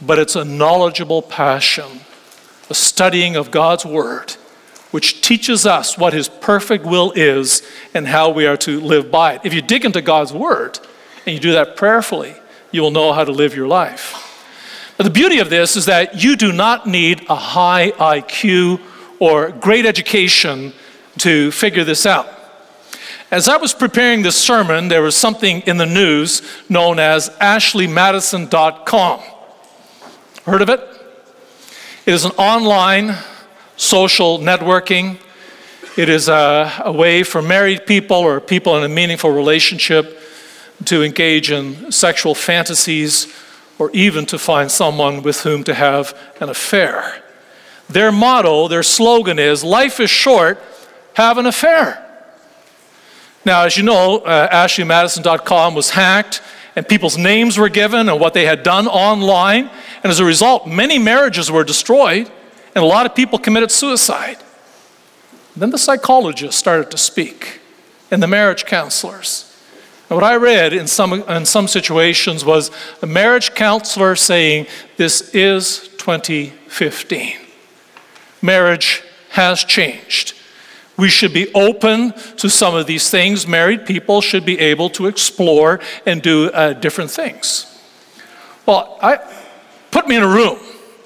but 0.00 0.18
it's 0.18 0.36
a 0.36 0.44
knowledgeable 0.44 1.22
passion, 1.22 2.00
a 2.68 2.74
studying 2.74 3.36
of 3.36 3.50
God's 3.50 3.86
Word, 3.86 4.32
which 4.90 5.22
teaches 5.22 5.64
us 5.64 5.96
what 5.96 6.12
His 6.12 6.28
perfect 6.28 6.84
will 6.84 7.12
is 7.12 7.62
and 7.94 8.06
how 8.06 8.30
we 8.30 8.46
are 8.46 8.56
to 8.58 8.80
live 8.80 9.10
by 9.10 9.34
it. 9.34 9.40
If 9.44 9.54
you 9.54 9.62
dig 9.62 9.84
into 9.84 10.02
God's 10.02 10.32
Word 10.32 10.78
and 11.24 11.34
you 11.34 11.40
do 11.40 11.52
that 11.52 11.76
prayerfully, 11.76 12.34
you 12.72 12.82
will 12.82 12.90
know 12.90 13.12
how 13.12 13.24
to 13.24 13.32
live 13.32 13.54
your 13.54 13.68
life. 13.68 14.24
But 14.98 15.04
the 15.04 15.10
beauty 15.10 15.38
of 15.38 15.48
this 15.48 15.76
is 15.76 15.86
that 15.86 16.22
you 16.22 16.36
do 16.36 16.52
not 16.52 16.86
need 16.86 17.24
a 17.30 17.36
high 17.36 17.92
IQ 17.92 18.80
or 19.18 19.50
great 19.50 19.86
education 19.86 20.72
to 21.18 21.50
figure 21.50 21.84
this 21.84 22.06
out. 22.06 22.28
As 23.30 23.46
I 23.46 23.58
was 23.58 23.74
preparing 23.74 24.22
this 24.22 24.36
sermon, 24.36 24.88
there 24.88 25.02
was 25.02 25.14
something 25.14 25.60
in 25.62 25.76
the 25.76 25.86
news 25.86 26.40
known 26.68 26.98
as 26.98 27.28
ashleymadison.com. 27.40 29.20
Heard 30.44 30.62
of 30.62 30.70
it? 30.70 30.80
It 32.06 32.14
is 32.14 32.24
an 32.24 32.30
online 32.32 33.14
social 33.76 34.38
networking. 34.38 35.18
It 35.98 36.08
is 36.08 36.28
a, 36.28 36.72
a 36.84 36.92
way 36.92 37.22
for 37.22 37.42
married 37.42 37.86
people 37.86 38.16
or 38.16 38.40
people 38.40 38.78
in 38.78 38.84
a 38.84 38.88
meaningful 38.88 39.30
relationship 39.30 40.18
to 40.86 41.02
engage 41.02 41.50
in 41.50 41.92
sexual 41.92 42.34
fantasies 42.34 43.30
or 43.78 43.90
even 43.90 44.24
to 44.26 44.38
find 44.38 44.70
someone 44.70 45.22
with 45.22 45.42
whom 45.42 45.64
to 45.64 45.74
have 45.74 46.16
an 46.40 46.48
affair. 46.48 47.22
Their 47.88 48.12
motto, 48.12 48.68
their 48.68 48.82
slogan 48.82 49.38
is 49.38 49.64
Life 49.64 50.00
is 50.00 50.10
short, 50.10 50.62
have 51.14 51.38
an 51.38 51.46
affair. 51.46 52.04
Now, 53.44 53.64
as 53.64 53.76
you 53.76 53.82
know, 53.82 54.18
uh, 54.18 54.48
AshleyMadison.com 54.66 55.74
was 55.74 55.90
hacked, 55.90 56.42
and 56.76 56.86
people's 56.86 57.16
names 57.16 57.56
were 57.56 57.68
given 57.68 58.08
and 58.08 58.20
what 58.20 58.34
they 58.34 58.44
had 58.44 58.62
done 58.62 58.86
online. 58.86 59.70
And 60.02 60.10
as 60.10 60.20
a 60.20 60.24
result, 60.24 60.66
many 60.66 60.98
marriages 60.98 61.50
were 61.50 61.64
destroyed, 61.64 62.30
and 62.74 62.84
a 62.84 62.86
lot 62.86 63.06
of 63.06 63.14
people 63.14 63.38
committed 63.38 63.70
suicide. 63.70 64.36
Then 65.56 65.70
the 65.70 65.78
psychologists 65.78 66.58
started 66.58 66.90
to 66.90 66.98
speak, 66.98 67.60
and 68.10 68.22
the 68.22 68.26
marriage 68.26 68.66
counselors. 68.66 69.44
And 70.10 70.16
what 70.16 70.24
I 70.24 70.36
read 70.36 70.72
in 70.72 70.86
some, 70.86 71.14
in 71.14 71.44
some 71.44 71.68
situations 71.68 72.44
was 72.44 72.70
a 73.02 73.06
marriage 73.06 73.54
counselor 73.54 74.14
saying, 74.14 74.66
This 74.96 75.34
is 75.34 75.88
2015. 75.98 77.47
Marriage 78.42 79.02
has 79.30 79.64
changed. 79.64 80.34
We 80.96 81.08
should 81.08 81.32
be 81.32 81.52
open 81.54 82.12
to 82.38 82.50
some 82.50 82.74
of 82.74 82.86
these 82.86 83.08
things. 83.08 83.46
Married 83.46 83.86
people 83.86 84.20
should 84.20 84.44
be 84.44 84.58
able 84.58 84.90
to 84.90 85.06
explore 85.06 85.80
and 86.04 86.20
do 86.20 86.50
uh, 86.50 86.72
different 86.72 87.10
things. 87.10 87.66
Well, 88.66 88.98
I, 89.00 89.18
put 89.90 90.08
me 90.08 90.16
in 90.16 90.22
a 90.22 90.28
room 90.28 90.58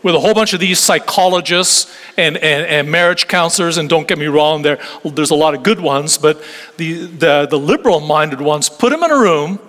with 0.03 0.15
a 0.15 0.21
whole 0.21 0.35
bunch 0.35 0.53
of 0.53 0.61
these 0.61 0.79
psychologists 0.79 1.95
and, 2.17 2.37
and, 2.39 2.67
and 2.67 2.91
marriage 2.91 3.29
counselors, 3.29 3.79
and 3.79 3.89
don't 3.89 4.09
get 4.09 4.19
me 4.19 4.27
wrong, 4.27 4.63
there, 4.63 4.81
there's 5.05 5.31
a 5.31 5.35
lot 5.35 5.55
of 5.55 5.63
good 5.63 5.79
ones, 5.79 6.19
but 6.19 6.43
the, 6.77 7.05
the, 7.07 7.47
the 7.49 7.59
liberal 7.59 8.01
minded 8.01 8.41
ones, 8.41 8.69
put 8.69 8.91
them 8.91 9.03
in 9.03 9.11
a 9.11 9.17
room 9.17 9.61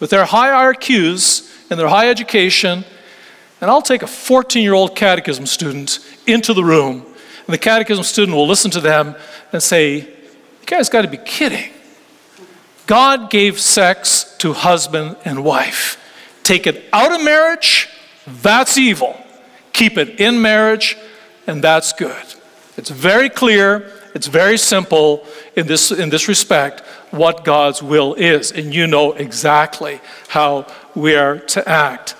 with 0.00 0.10
their 0.10 0.24
high 0.24 0.72
IQs 0.72 1.70
and 1.70 1.78
their 1.78 1.88
high 1.88 2.10
education, 2.10 2.84
and 3.60 3.70
I'll 3.70 3.82
take 3.82 4.02
a 4.02 4.06
14 4.06 4.62
year 4.62 4.74
old 4.74 4.96
catechism 4.96 5.46
student 5.46 5.98
into 6.28 6.52
the 6.52 6.64
room, 6.64 7.02
and 7.02 7.54
the 7.54 7.58
catechism 7.58 8.04
student 8.04 8.36
will 8.36 8.46
listen 8.46 8.70
to 8.72 8.80
them 8.80 9.16
and 9.52 9.62
say, 9.62 9.94
You 9.96 10.66
guys 10.66 10.88
got 10.88 11.02
to 11.02 11.08
be 11.08 11.16
kidding. 11.16 11.70
God 12.86 13.30
gave 13.30 13.60
sex 13.60 14.36
to 14.38 14.52
husband 14.52 15.16
and 15.24 15.44
wife. 15.44 16.02
Take 16.42 16.66
it 16.66 16.84
out 16.92 17.12
of 17.12 17.22
marriage, 17.22 17.88
that's 18.26 18.78
evil. 18.78 19.16
Keep 19.72 19.98
it 19.98 20.20
in 20.20 20.40
marriage, 20.40 20.96
and 21.46 21.62
that's 21.62 21.92
good. 21.92 22.24
It's 22.76 22.90
very 22.90 23.28
clear, 23.28 23.92
it's 24.14 24.26
very 24.26 24.56
simple 24.56 25.26
in 25.56 25.66
this, 25.66 25.90
in 25.90 26.10
this 26.10 26.28
respect 26.28 26.80
what 27.10 27.44
God's 27.44 27.82
will 27.82 28.14
is, 28.14 28.52
and 28.52 28.74
you 28.74 28.86
know 28.86 29.12
exactly 29.12 30.00
how 30.28 30.66
we 30.94 31.14
are 31.14 31.38
to 31.38 31.68
act. 31.68 32.14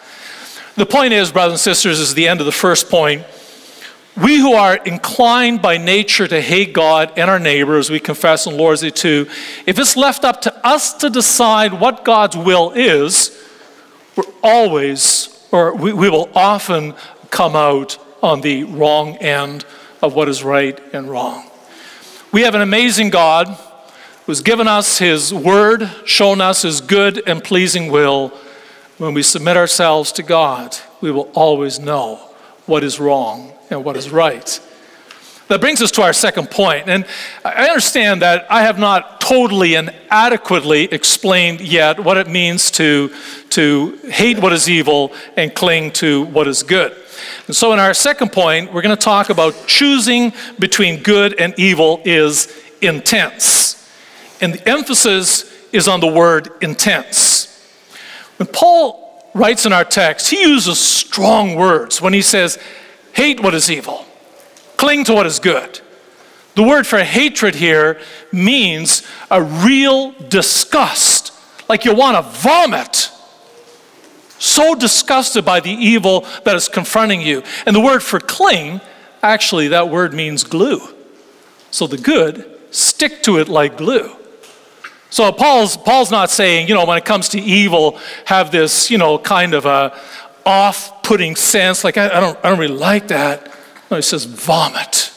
The 0.77 0.87
point 0.87 1.13
is, 1.13 1.33
brothers 1.33 1.55
and 1.55 1.61
sisters, 1.61 1.99
is 1.99 2.15
the 2.15 2.29
end 2.29 2.41
of 2.41 2.47
the 2.47 2.53
first 2.53 2.89
point. 2.89 3.25
We 4.23 4.39
who 4.39 4.55
are 4.55 4.75
inclined 4.75 5.63
by 5.63 5.77
nature 5.79 6.27
to 6.27 6.41
hate 6.41 6.73
God 6.73 7.13
and 7.17 7.31
our 7.31 7.39
neighbors, 7.39 7.89
we 7.89 8.01
confess 8.01 8.47
in 8.47 8.57
Lord's 8.57 8.81
Day 8.81 8.91
2, 8.91 9.29
if 9.65 9.79
it's 9.79 9.97
left 9.97 10.25
up 10.25 10.41
to 10.41 10.67
us 10.67 10.95
to 10.95 11.11
decide 11.11 11.73
what 11.73 12.05
God's 12.05 12.37
will 12.37 12.73
is, 12.73 13.31
we're 14.17 14.25
always, 14.43 15.47
or 15.53 15.73
we, 15.77 15.93
we 15.93 16.11
will 16.11 16.31
often 16.35 16.95
come 17.31 17.55
out 17.55 17.97
on 18.21 18.41
the 18.41 18.65
wrong 18.65 19.17
end 19.19 19.65
of 20.03 20.15
what 20.15 20.29
is 20.29 20.43
right 20.43 20.81
and 20.93 21.09
wrong. 21.09 21.49
We 22.33 22.43
have 22.43 22.57
an 22.57 22.63
amazing 22.63 23.11
God 23.11 23.57
who's 24.27 24.41
given 24.41 24.67
us 24.67 24.99
his 24.99 25.33
word, 25.33 25.89
shown 26.05 26.41
us 26.41 26.63
his 26.63 26.81
good 26.81 27.23
and 27.29 27.45
pleasing 27.45 27.93
will. 27.93 28.31
When 28.97 29.15
we 29.15 29.23
submit 29.23 29.57
ourselves 29.57 30.11
to 30.13 30.25
God, 30.25 30.77
we 31.01 31.13
will 31.13 31.31
always 31.35 31.79
know 31.79 32.17
what 32.67 32.83
is 32.83 32.99
wrong 32.99 33.53
and 33.71 33.85
what 33.85 33.97
is 33.97 34.11
right. 34.11 34.61
That 35.49 35.63
brings 35.63 35.81
us 35.81 35.91
to 35.93 36.03
our 36.03 36.13
second 36.13 36.51
point. 36.51 36.89
And 36.89 37.07
I 37.43 37.69
understand 37.69 38.21
that 38.21 38.47
I 38.51 38.63
have 38.63 38.79
not 38.79 39.19
totally 39.21 39.77
and 39.77 39.95
adequately 40.11 40.85
explained 40.85 41.63
yet 41.63 41.99
what 42.01 42.19
it 42.19 42.29
means 42.29 42.71
to, 42.73 43.11
to 43.51 43.97
hate 44.11 44.39
what 44.39 44.53
is 44.53 44.69
evil 44.69 45.13
and 45.37 45.55
cling 45.55 45.93
to 45.93 46.25
what 46.27 46.47
is 46.47 46.63
good. 46.63 46.95
And 47.47 47.57
so, 47.57 47.73
in 47.73 47.79
our 47.79 47.95
second 47.95 48.31
point, 48.31 48.73
we're 48.73 48.83
going 48.83 48.95
to 48.95 49.03
talk 49.03 49.31
about 49.31 49.67
choosing 49.67 50.35
between 50.59 51.03
good 51.03 51.35
and 51.41 51.55
evil 51.59 52.03
is 52.05 52.55
intense. 52.83 53.91
And 54.41 54.55
the 54.55 54.69
emphasis 54.69 55.51
is 55.73 55.89
on 55.89 56.01
the 56.01 56.07
word 56.07 56.51
intense. 56.61 57.47
When 58.37 58.49
Paul 58.49 59.31
writes 59.35 59.67
in 59.67 59.73
our 59.73 59.85
text, 59.85 60.31
he 60.31 60.43
uses 60.43 60.79
strong 60.79 61.57
words 61.57 62.01
when 62.01 62.13
he 62.13 62.23
says, 62.23 62.59
hate 63.19 63.41
what 63.41 63.53
is 63.53 63.69
evil, 63.69 64.07
cling 64.77 65.03
to 65.03 65.13
what 65.13 65.27
is 65.27 65.41
good. 65.41 65.81
The 66.55 66.63
word 66.63 66.87
for 66.87 67.03
hatred 67.03 67.57
here 67.57 68.01
means 68.31 69.03
a 69.29 69.43
real 69.43 70.13
disgust, 70.29 71.33
like 71.69 71.85
you 71.85 71.93
want 71.95 72.17
to 72.17 72.23
vomit 72.23 73.11
so 74.39 74.77
disgusted 74.77 75.45
by 75.45 75.59
the 75.59 75.73
evil 75.73 76.27
that 76.45 76.55
is 76.55 76.69
confronting 76.69 77.21
you. 77.21 77.43
And 77.67 77.75
the 77.75 77.81
word 77.81 78.05
for 78.05 78.21
cling, 78.21 78.81
actually, 79.21 79.67
that 79.69 79.89
word 79.89 80.15
means 80.15 80.45
glue. 80.45 80.81
So 81.73 81.89
the 81.89 81.99
good, 81.99 82.49
stick 82.71 83.25
to 83.25 83.39
it 83.39 83.49
like 83.49 83.79
glue. 83.79 84.15
So 85.11 85.33
Paul's, 85.33 85.77
Paul's 85.77 86.13
not 86.13 86.31
saying, 86.31 86.69
you 86.69 86.75
know, 86.75 86.85
when 86.87 86.99
it 86.99 87.05
comes 87.05 87.31
to 87.31 87.41
evil, 87.41 87.99
have 88.27 88.53
this, 88.53 88.93
you 88.93 88.99
know, 88.99 89.19
kind 89.19 89.55
of 89.55 89.67
a 89.67 89.99
off 90.47 90.98
putting 91.09 91.35
sense, 91.35 91.85
like, 91.85 91.97
I, 91.97 92.09
I, 92.09 92.21
don't, 92.21 92.39
I 92.45 92.51
don't 92.51 92.59
really 92.59 92.77
like 92.77 93.09
that. 93.09 93.51
No, 93.91 93.97
he 93.97 94.03
says, 94.03 94.25
vomit. 94.25 95.11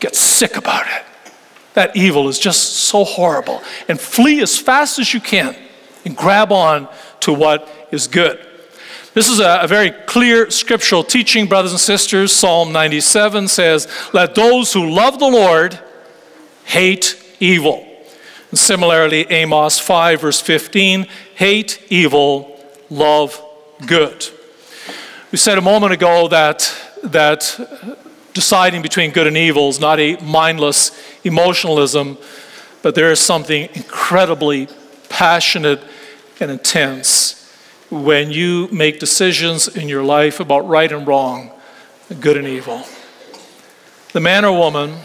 Get 0.00 0.14
sick 0.14 0.58
about 0.58 0.86
it. 0.86 1.02
That 1.72 1.96
evil 1.96 2.28
is 2.28 2.38
just 2.38 2.74
so 2.74 3.02
horrible. 3.02 3.62
And 3.88 3.98
flee 3.98 4.42
as 4.42 4.58
fast 4.58 4.98
as 4.98 5.14
you 5.14 5.20
can 5.20 5.56
and 6.04 6.14
grab 6.14 6.52
on 6.52 6.90
to 7.20 7.32
what 7.32 7.70
is 7.90 8.06
good. 8.06 8.46
This 9.14 9.30
is 9.30 9.40
a, 9.40 9.60
a, 9.62 9.66
very 9.66 9.92
clear 9.92 10.50
scriptural 10.50 11.02
teaching, 11.02 11.46
brothers 11.46 11.72
and 11.72 11.80
sisters. 11.80 12.30
Psalm 12.30 12.70
97 12.70 13.48
says, 13.48 13.88
Let 14.12 14.34
those 14.34 14.74
who 14.74 14.90
love 14.90 15.18
the 15.18 15.26
Lord 15.26 15.80
hate 16.64 17.18
evil. 17.40 17.88
And 18.50 18.58
similarly, 18.58 19.24
Amos 19.30 19.78
5, 19.78 20.20
verse 20.20 20.40
15, 20.42 21.06
hate 21.34 21.82
evil, 21.88 22.60
love 22.90 23.42
good. 23.86 24.28
We 25.32 25.38
said 25.38 25.56
a 25.56 25.62
moment 25.62 25.94
ago 25.94 26.28
that, 26.28 26.70
that 27.04 27.58
deciding 28.34 28.82
between 28.82 29.12
good 29.12 29.26
and 29.26 29.34
evil 29.34 29.70
is 29.70 29.80
not 29.80 29.98
a 29.98 30.18
mindless 30.22 30.90
emotionalism, 31.24 32.18
but 32.82 32.94
there 32.94 33.10
is 33.10 33.18
something 33.18 33.70
incredibly 33.72 34.68
passionate 35.08 35.80
and 36.38 36.50
intense 36.50 37.50
when 37.88 38.30
you 38.30 38.68
make 38.70 39.00
decisions 39.00 39.68
in 39.68 39.88
your 39.88 40.04
life 40.04 40.38
about 40.38 40.68
right 40.68 40.92
and 40.92 41.06
wrong, 41.06 41.50
good 42.20 42.36
and 42.36 42.46
evil. 42.46 42.84
The 44.12 44.20
man 44.20 44.44
or 44.44 44.52
woman, 44.52 44.98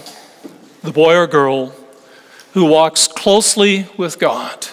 the 0.83 0.91
boy 0.91 1.15
or 1.15 1.27
girl 1.27 1.73
who 2.51 2.65
walks 2.65 3.07
closely 3.07 3.87
with 3.95 4.19
God 4.19 4.67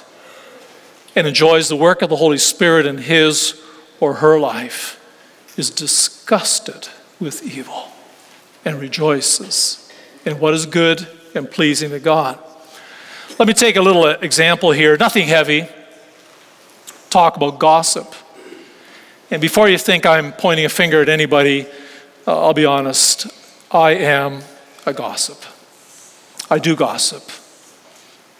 and 1.14 1.28
enjoys 1.28 1.68
the 1.68 1.76
work 1.76 2.02
of 2.02 2.10
the 2.10 2.16
Holy 2.16 2.38
Spirit 2.38 2.86
in 2.86 2.98
his 2.98 3.62
or 4.00 4.14
her 4.14 4.40
life 4.40 5.00
is 5.56 5.70
disgusted 5.70 6.88
with 7.20 7.42
evil 7.42 7.88
and 8.64 8.80
rejoices 8.80 9.90
in 10.24 10.38
what 10.38 10.54
is 10.54 10.66
good 10.66 11.06
and 11.34 11.50
pleasing 11.50 11.90
to 11.90 12.00
God. 12.00 12.38
Let 13.38 13.48
me 13.48 13.54
take 13.54 13.76
a 13.76 13.82
little 13.82 14.06
example 14.06 14.72
here, 14.72 14.96
nothing 14.96 15.26
heavy. 15.26 15.66
Talk 17.10 17.36
about 17.36 17.58
gossip. 17.58 18.14
And 19.30 19.40
before 19.40 19.68
you 19.68 19.78
think 19.78 20.06
I'm 20.06 20.32
pointing 20.32 20.66
a 20.66 20.68
finger 20.68 21.02
at 21.02 21.08
anybody, 21.08 21.66
uh, 22.26 22.40
I'll 22.40 22.54
be 22.54 22.66
honest. 22.66 23.26
I 23.70 23.92
am 23.92 24.42
a 24.86 24.92
gossip. 24.92 25.38
I 26.50 26.58
do 26.58 26.76
gossip. 26.76 27.22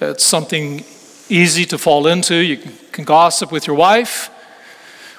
It's 0.00 0.24
something 0.24 0.84
easy 1.28 1.64
to 1.66 1.78
fall 1.78 2.06
into. 2.06 2.36
You 2.36 2.58
can 2.92 3.04
gossip 3.04 3.50
with 3.50 3.66
your 3.66 3.76
wife, 3.76 4.30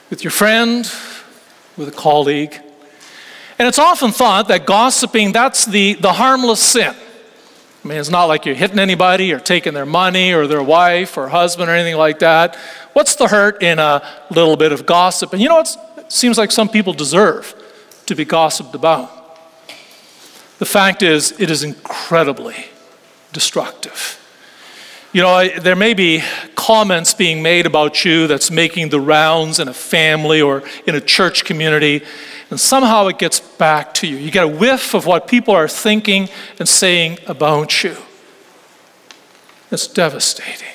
with 0.09 0.23
your 0.23 0.31
friend, 0.31 0.89
with 1.77 1.87
a 1.87 1.91
colleague. 1.91 2.59
And 3.57 3.67
it's 3.67 3.79
often 3.79 4.11
thought 4.11 4.47
that 4.49 4.65
gossiping, 4.65 5.31
that's 5.31 5.65
the, 5.65 5.93
the 5.93 6.13
harmless 6.13 6.61
sin. 6.61 6.93
I 7.83 7.87
mean, 7.87 7.99
it's 7.99 8.09
not 8.09 8.25
like 8.25 8.45
you're 8.45 8.55
hitting 8.55 8.79
anybody 8.79 9.31
or 9.31 9.39
taking 9.39 9.73
their 9.73 9.85
money 9.85 10.33
or 10.33 10.47
their 10.47 10.63
wife 10.63 11.17
or 11.17 11.29
husband 11.29 11.69
or 11.69 11.73
anything 11.73 11.97
like 11.97 12.19
that. 12.19 12.55
What's 12.93 13.15
the 13.15 13.27
hurt 13.27 13.61
in 13.61 13.77
a 13.77 14.01
little 14.31 14.57
bit 14.57 14.71
of 14.71 14.85
gossip? 14.85 15.33
And 15.33 15.41
you 15.41 15.49
know? 15.49 15.59
It 15.59 16.11
seems 16.11 16.37
like 16.37 16.51
some 16.51 16.69
people 16.69 16.93
deserve 16.93 17.53
to 18.07 18.15
be 18.15 18.25
gossiped 18.25 18.75
about. 18.75 19.11
The 20.59 20.65
fact 20.65 21.03
is, 21.03 21.39
it 21.39 21.51
is 21.51 21.63
incredibly 21.63 22.55
destructive. 23.33 24.21
You 25.13 25.21
know, 25.21 25.47
there 25.59 25.75
may 25.75 25.93
be 25.93 26.23
comments 26.65 27.13
being 27.13 27.43
made 27.43 27.67
about 27.67 28.03
you 28.03 28.25
that's 28.25 28.49
making 28.49 28.89
the 28.89 28.99
rounds 28.99 29.59
in 29.59 29.67
a 29.67 29.73
family 29.73 30.41
or 30.41 30.63
in 30.87 30.95
a 30.95 31.01
church 31.01 31.45
community, 31.45 32.03
and 32.49 32.59
somehow 32.59 33.05
it 33.05 33.19
gets 33.19 33.39
back 33.39 33.93
to 33.93 34.07
you. 34.07 34.17
You 34.17 34.31
get 34.31 34.45
a 34.45 34.47
whiff 34.47 34.95
of 34.95 35.05
what 35.05 35.27
people 35.27 35.53
are 35.53 35.67
thinking 35.67 36.27
and 36.57 36.67
saying 36.67 37.19
about 37.27 37.83
you. 37.83 37.95
It's 39.69 39.85
devastating. 39.85 40.73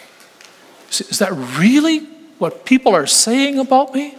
Is 0.90 1.18
that 1.18 1.32
really 1.58 1.98
what 2.38 2.64
people 2.64 2.94
are 2.94 3.06
saying 3.06 3.58
about 3.58 3.92
me? 3.92 4.14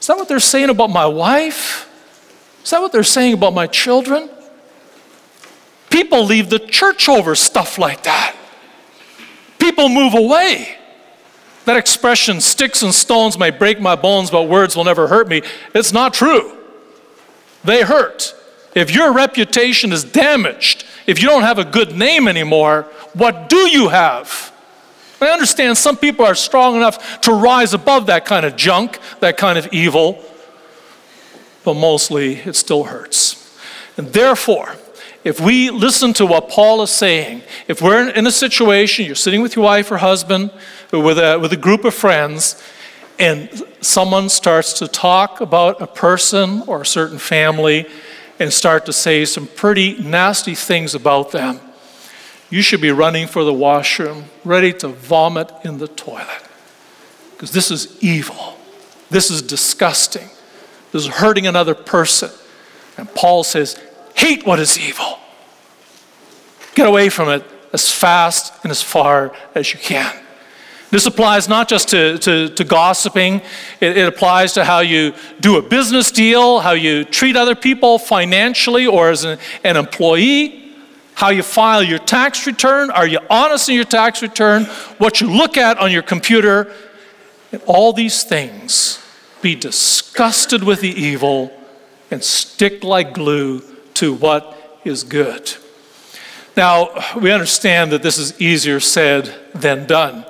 Is 0.00 0.06
that 0.06 0.18
what 0.18 0.28
they're 0.28 0.38
saying 0.38 0.68
about 0.68 0.90
my 0.90 1.06
wife? 1.06 1.88
Is 2.62 2.70
that 2.72 2.82
what 2.82 2.92
they're 2.92 3.04
saying 3.04 3.32
about 3.32 3.54
my 3.54 3.66
children? 3.66 4.28
People 5.88 6.24
leave 6.24 6.50
the 6.50 6.58
church 6.58 7.08
over 7.08 7.34
stuff 7.34 7.78
like 7.78 8.02
that 8.02 8.34
people 9.68 9.90
move 9.90 10.14
away. 10.14 10.76
That 11.66 11.76
expression, 11.76 12.40
sticks 12.40 12.82
and 12.82 12.94
stones 12.94 13.38
may 13.38 13.50
break 13.50 13.78
my 13.80 13.96
bones, 13.96 14.30
but 14.30 14.44
words 14.44 14.74
will 14.74 14.84
never 14.84 15.08
hurt 15.08 15.28
me, 15.28 15.42
it's 15.74 15.92
not 15.92 16.14
true. 16.14 16.56
They 17.64 17.82
hurt. 17.82 18.34
If 18.74 18.94
your 18.94 19.12
reputation 19.12 19.92
is 19.92 20.04
damaged, 20.04 20.86
if 21.06 21.20
you 21.20 21.28
don't 21.28 21.42
have 21.42 21.58
a 21.58 21.64
good 21.64 21.94
name 21.94 22.28
anymore, 22.28 22.82
what 23.12 23.50
do 23.50 23.68
you 23.68 23.88
have? 23.88 24.54
I 25.20 25.28
understand 25.28 25.76
some 25.76 25.98
people 25.98 26.24
are 26.24 26.34
strong 26.34 26.76
enough 26.76 27.20
to 27.22 27.32
rise 27.32 27.74
above 27.74 28.06
that 28.06 28.24
kind 28.24 28.46
of 28.46 28.56
junk, 28.56 28.98
that 29.20 29.36
kind 29.36 29.58
of 29.58 29.70
evil, 29.70 30.24
but 31.64 31.74
mostly 31.74 32.36
it 32.36 32.56
still 32.56 32.84
hurts. 32.84 33.58
And 33.98 34.12
therefore, 34.14 34.76
if 35.28 35.40
we 35.40 35.68
listen 35.68 36.14
to 36.14 36.24
what 36.24 36.48
Paul 36.48 36.80
is 36.80 36.90
saying, 36.90 37.42
if 37.68 37.82
we're 37.82 38.08
in 38.08 38.26
a 38.26 38.30
situation, 38.30 39.04
you're 39.04 39.14
sitting 39.14 39.42
with 39.42 39.56
your 39.56 39.64
wife 39.66 39.90
or 39.90 39.98
husband, 39.98 40.50
or 40.90 41.02
with 41.02 41.18
a, 41.18 41.38
with 41.38 41.52
a 41.52 41.56
group 41.56 41.84
of 41.84 41.92
friends, 41.92 42.62
and 43.18 43.50
someone 43.82 44.30
starts 44.30 44.72
to 44.72 44.88
talk 44.88 45.42
about 45.42 45.82
a 45.82 45.86
person 45.86 46.62
or 46.66 46.80
a 46.80 46.86
certain 46.86 47.18
family 47.18 47.86
and 48.38 48.50
start 48.50 48.86
to 48.86 48.92
say 48.92 49.26
some 49.26 49.46
pretty 49.48 49.98
nasty 49.98 50.54
things 50.54 50.94
about 50.94 51.30
them, 51.30 51.60
you 52.48 52.62
should 52.62 52.80
be 52.80 52.90
running 52.90 53.26
for 53.26 53.44
the 53.44 53.52
washroom, 53.52 54.24
ready 54.46 54.72
to 54.72 54.88
vomit 54.88 55.52
in 55.62 55.76
the 55.76 55.88
toilet. 55.88 56.42
Because 57.32 57.50
this 57.50 57.70
is 57.70 58.02
evil. 58.02 58.56
This 59.10 59.30
is 59.30 59.42
disgusting. 59.42 60.30
This 60.92 61.02
is 61.02 61.08
hurting 61.08 61.46
another 61.46 61.74
person. 61.74 62.30
And 62.96 63.12
Paul 63.14 63.44
says, 63.44 63.78
hate 64.18 64.44
what 64.44 64.58
is 64.58 64.78
evil. 64.78 65.18
Get 66.74 66.86
away 66.86 67.08
from 67.08 67.28
it 67.28 67.44
as 67.72 67.90
fast 67.90 68.52
and 68.62 68.70
as 68.70 68.82
far 68.82 69.32
as 69.54 69.72
you 69.72 69.78
can. 69.78 70.14
This 70.90 71.06
applies 71.06 71.48
not 71.48 71.68
just 71.68 71.88
to, 71.90 72.18
to, 72.18 72.48
to 72.48 72.64
gossiping, 72.64 73.42
it, 73.80 73.98
it, 73.98 74.08
applies 74.08 74.54
to 74.54 74.64
how 74.64 74.80
you 74.80 75.12
do 75.40 75.58
a 75.58 75.62
business 75.62 76.10
deal, 76.10 76.60
how 76.60 76.72
you 76.72 77.04
treat 77.04 77.36
other 77.36 77.54
people 77.54 77.98
financially 77.98 78.86
or 78.86 79.10
as 79.10 79.24
an, 79.24 79.38
an 79.64 79.76
employee, 79.76 80.72
how 81.14 81.28
you 81.28 81.42
file 81.42 81.82
your 81.82 81.98
tax 81.98 82.46
return. 82.46 82.90
Are 82.90 83.06
you 83.06 83.18
honest 83.28 83.68
in 83.68 83.74
your 83.74 83.84
tax 83.84 84.22
return? 84.22 84.64
What 84.96 85.20
you 85.20 85.30
look 85.30 85.58
at 85.58 85.78
on 85.78 85.92
your 85.92 86.02
computer. 86.02 86.72
And 87.52 87.62
all 87.66 87.92
these 87.92 88.24
things. 88.24 88.98
Be 89.42 89.54
disgusted 89.54 90.62
with 90.62 90.80
the 90.80 90.90
evil 90.90 91.52
and 92.10 92.22
stick 92.24 92.82
like 92.82 93.14
glue 93.14 93.62
to 93.98 94.14
what 94.14 94.80
is 94.84 95.04
good. 95.04 95.54
Now, 96.56 96.90
we 97.16 97.30
understand 97.30 97.92
that 97.92 98.02
this 98.02 98.18
is 98.18 98.40
easier 98.40 98.80
said 98.80 99.34
than 99.54 99.86
done. 99.86 100.24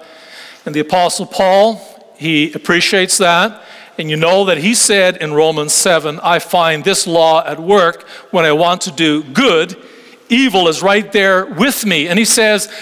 And 0.66 0.74
the 0.74 0.80
Apostle 0.80 1.26
Paul, 1.26 1.80
he 2.16 2.52
appreciates 2.52 3.18
that. 3.18 3.62
And 3.98 4.08
you 4.08 4.16
know 4.16 4.44
that 4.44 4.58
he 4.58 4.74
said 4.74 5.16
in 5.16 5.32
Romans 5.32 5.72
7 5.72 6.20
I 6.22 6.38
find 6.38 6.84
this 6.84 7.06
law 7.06 7.44
at 7.44 7.58
work 7.58 8.06
when 8.30 8.44
I 8.44 8.52
want 8.52 8.82
to 8.82 8.90
do 8.90 9.22
good. 9.22 9.76
Evil 10.28 10.68
is 10.68 10.82
right 10.82 11.10
there 11.10 11.46
with 11.46 11.84
me. 11.84 12.08
And 12.08 12.18
he 12.18 12.24
says, 12.24 12.72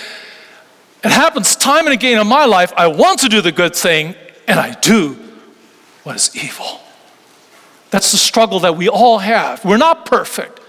It 1.05 1.11
happens 1.11 1.57
time 1.57 1.87
and 1.87 1.95
again 1.95 2.21
in 2.21 2.27
my 2.27 2.45
life. 2.45 2.73
I 2.77 2.89
want 2.89 3.21
to 3.21 3.29
do 3.29 3.41
the 3.41 3.53
good 3.53 3.75
thing, 3.75 4.15
and 4.47 4.61
I 4.61 4.73
do 4.75 5.17
what 6.03 6.17
is 6.17 6.37
evil. 6.37 6.81
That's 7.91 8.13
the 8.13 8.19
struggle 8.19 8.61
that 8.61 8.77
we 8.77 8.89
all 8.89 9.19
have. 9.19 9.65
We're 9.65 9.79
not 9.79 10.07
perfect. 10.07 10.61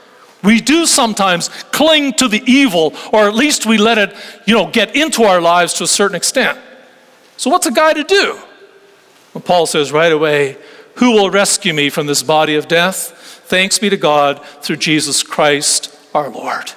We 0.43 0.62
do 0.62 0.86
sometimes 0.86 1.50
cling 1.71 2.13
to 2.13 2.28
the 2.28 2.43
evil, 2.45 2.93
or 3.12 3.28
at 3.28 3.34
least 3.34 3.65
we 3.65 3.78
let 3.78 3.97
it, 3.97 4.15
you 4.45 4.54
know, 4.54 4.69
get 4.69 4.95
into 4.95 5.23
our 5.23 5.41
lives 5.41 5.73
to 5.76 5.84
a 5.84 5.88
certain 5.88 6.15
extent. 6.15 6.60
So, 7.38 7.50
what's 7.50 7.65
a 7.65 7.71
guy 7.71 7.93
to 7.93 8.04
do? 8.04 8.39
Well, 9.34 9.41
Paul 9.43 9.65
says 9.65 9.91
right 9.91 10.12
away, 10.12 10.58
Who 10.95 11.12
will 11.12 11.30
rescue 11.30 11.73
me 11.73 11.89
from 11.89 12.08
this 12.08 12.23
body 12.23 12.56
of 12.56 12.67
death? 12.67 13.13
Thanks 13.45 13.80
be 13.80 13.89
to 13.89 13.97
God 13.97 14.43
through 14.62 14.78
Jesus 14.78 15.23
Christ 15.23 15.95
our 16.13 16.30
Lord. 16.30 16.71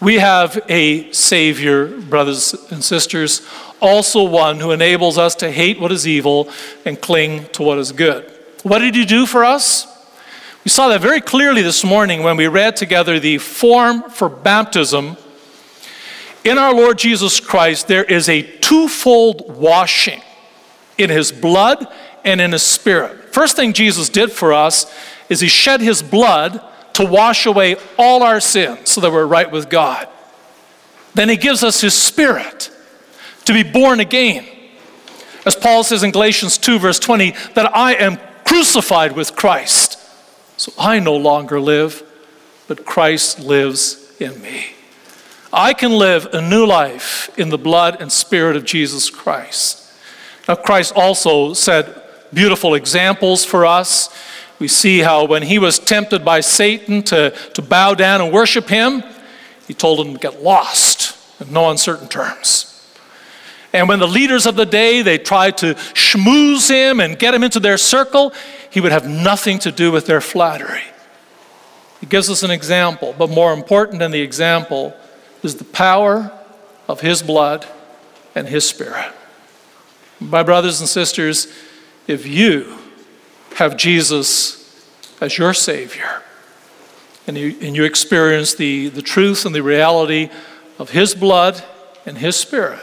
We 0.00 0.18
have 0.18 0.60
a 0.68 1.12
Savior, 1.12 1.86
brothers 1.86 2.54
and 2.70 2.82
sisters, 2.82 3.46
also 3.80 4.24
one 4.24 4.58
who 4.58 4.72
enables 4.72 5.16
us 5.16 5.34
to 5.36 5.50
hate 5.50 5.78
what 5.78 5.92
is 5.92 6.08
evil 6.08 6.50
and 6.84 7.00
cling 7.00 7.46
to 7.52 7.62
what 7.62 7.78
is 7.78 7.92
good. 7.92 8.28
What 8.62 8.80
did 8.80 8.94
he 8.94 9.04
do 9.04 9.26
for 9.26 9.44
us? 9.44 9.86
We 10.64 10.70
saw 10.70 10.88
that 10.88 11.00
very 11.00 11.20
clearly 11.20 11.62
this 11.62 11.82
morning 11.82 12.22
when 12.22 12.36
we 12.36 12.46
read 12.46 12.76
together 12.76 13.18
the 13.18 13.38
form 13.38 14.08
for 14.10 14.28
baptism. 14.28 15.16
In 16.44 16.56
our 16.56 16.72
Lord 16.72 16.98
Jesus 16.98 17.40
Christ, 17.40 17.88
there 17.88 18.04
is 18.04 18.28
a 18.28 18.42
twofold 18.58 19.56
washing 19.56 20.22
in 20.98 21.10
his 21.10 21.32
blood 21.32 21.88
and 22.24 22.40
in 22.40 22.52
his 22.52 22.62
spirit. 22.62 23.34
First 23.34 23.56
thing 23.56 23.72
Jesus 23.72 24.08
did 24.08 24.30
for 24.30 24.52
us 24.52 24.86
is 25.28 25.40
he 25.40 25.48
shed 25.48 25.80
his 25.80 26.00
blood 26.00 26.62
to 26.92 27.04
wash 27.04 27.44
away 27.44 27.76
all 27.98 28.22
our 28.22 28.38
sins 28.38 28.90
so 28.90 29.00
that 29.00 29.10
we're 29.10 29.26
right 29.26 29.50
with 29.50 29.68
God. 29.68 30.08
Then 31.14 31.28
he 31.28 31.36
gives 31.36 31.64
us 31.64 31.80
his 31.80 31.94
spirit 31.94 32.70
to 33.46 33.52
be 33.52 33.64
born 33.64 33.98
again. 33.98 34.46
As 35.44 35.56
Paul 35.56 35.82
says 35.82 36.04
in 36.04 36.12
Galatians 36.12 36.56
2, 36.56 36.78
verse 36.78 37.00
20, 37.00 37.32
that 37.54 37.74
I 37.76 37.94
am 37.94 38.18
crucified 38.46 39.16
with 39.16 39.34
Christ. 39.34 39.91
So 40.62 40.72
I 40.78 41.00
no 41.00 41.16
longer 41.16 41.58
live, 41.58 42.04
but 42.68 42.86
Christ 42.86 43.40
lives 43.40 44.14
in 44.20 44.40
me. 44.40 44.74
I 45.52 45.74
can 45.74 45.90
live 45.90 46.26
a 46.32 46.40
new 46.40 46.64
life 46.64 47.36
in 47.36 47.48
the 47.48 47.58
blood 47.58 48.00
and 48.00 48.12
spirit 48.12 48.54
of 48.54 48.64
Jesus 48.64 49.10
Christ. 49.10 49.84
Now, 50.46 50.54
Christ 50.54 50.92
also 50.94 51.52
set 51.52 52.32
beautiful 52.32 52.76
examples 52.76 53.44
for 53.44 53.66
us. 53.66 54.08
We 54.60 54.68
see 54.68 55.00
how 55.00 55.24
when 55.24 55.42
he 55.42 55.58
was 55.58 55.80
tempted 55.80 56.24
by 56.24 56.38
Satan 56.38 57.02
to, 57.10 57.30
to 57.54 57.60
bow 57.60 57.94
down 57.94 58.20
and 58.20 58.32
worship 58.32 58.68
him, 58.68 59.02
he 59.66 59.74
told 59.74 60.06
him 60.06 60.12
to 60.12 60.20
get 60.20 60.44
lost 60.44 61.18
in 61.40 61.52
no 61.52 61.70
uncertain 61.70 62.06
terms. 62.06 62.71
And 63.72 63.88
when 63.88 63.98
the 63.98 64.08
leaders 64.08 64.46
of 64.46 64.56
the 64.56 64.66
day 64.66 65.02
they 65.02 65.18
tried 65.18 65.58
to 65.58 65.74
schmooze 65.94 66.68
him 66.68 67.00
and 67.00 67.18
get 67.18 67.34
him 67.34 67.42
into 67.42 67.60
their 67.60 67.78
circle, 67.78 68.32
he 68.70 68.80
would 68.80 68.92
have 68.92 69.08
nothing 69.08 69.58
to 69.60 69.72
do 69.72 69.90
with 69.90 70.06
their 70.06 70.20
flattery. 70.20 70.82
He 72.00 72.06
gives 72.06 72.28
us 72.28 72.42
an 72.42 72.50
example, 72.50 73.14
but 73.16 73.30
more 73.30 73.52
important 73.52 74.00
than 74.00 74.10
the 74.10 74.20
example 74.20 74.94
is 75.42 75.56
the 75.56 75.64
power 75.64 76.30
of 76.88 77.00
his 77.00 77.22
blood 77.22 77.66
and 78.34 78.46
his 78.48 78.68
spirit. 78.68 79.12
My 80.20 80.42
brothers 80.42 80.80
and 80.80 80.88
sisters, 80.88 81.46
if 82.06 82.26
you 82.26 82.78
have 83.56 83.76
Jesus 83.76 84.58
as 85.20 85.38
your 85.38 85.54
Savior, 85.54 86.22
and 87.26 87.38
you, 87.38 87.56
and 87.60 87.76
you 87.76 87.84
experience 87.84 88.54
the, 88.54 88.88
the 88.88 89.02
truth 89.02 89.46
and 89.46 89.54
the 89.54 89.62
reality 89.62 90.28
of 90.78 90.90
His 90.90 91.14
blood 91.14 91.62
and 92.04 92.18
His 92.18 92.36
Spirit, 92.36 92.80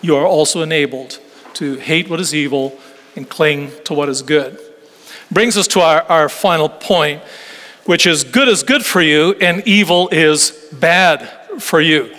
you 0.00 0.16
are 0.16 0.26
also 0.26 0.62
enabled 0.62 1.18
to 1.54 1.76
hate 1.76 2.08
what 2.08 2.20
is 2.20 2.34
evil 2.34 2.78
and 3.16 3.28
cling 3.28 3.72
to 3.84 3.94
what 3.94 4.08
is 4.08 4.22
good. 4.22 4.58
Brings 5.30 5.56
us 5.56 5.66
to 5.68 5.80
our, 5.80 6.02
our 6.02 6.28
final 6.28 6.68
point, 6.68 7.22
which 7.84 8.06
is 8.06 8.24
good 8.24 8.48
is 8.48 8.62
good 8.62 8.84
for 8.84 9.00
you 9.00 9.34
and 9.40 9.66
evil 9.66 10.08
is 10.08 10.68
bad 10.72 11.28
for 11.58 11.80
you. 11.80 12.14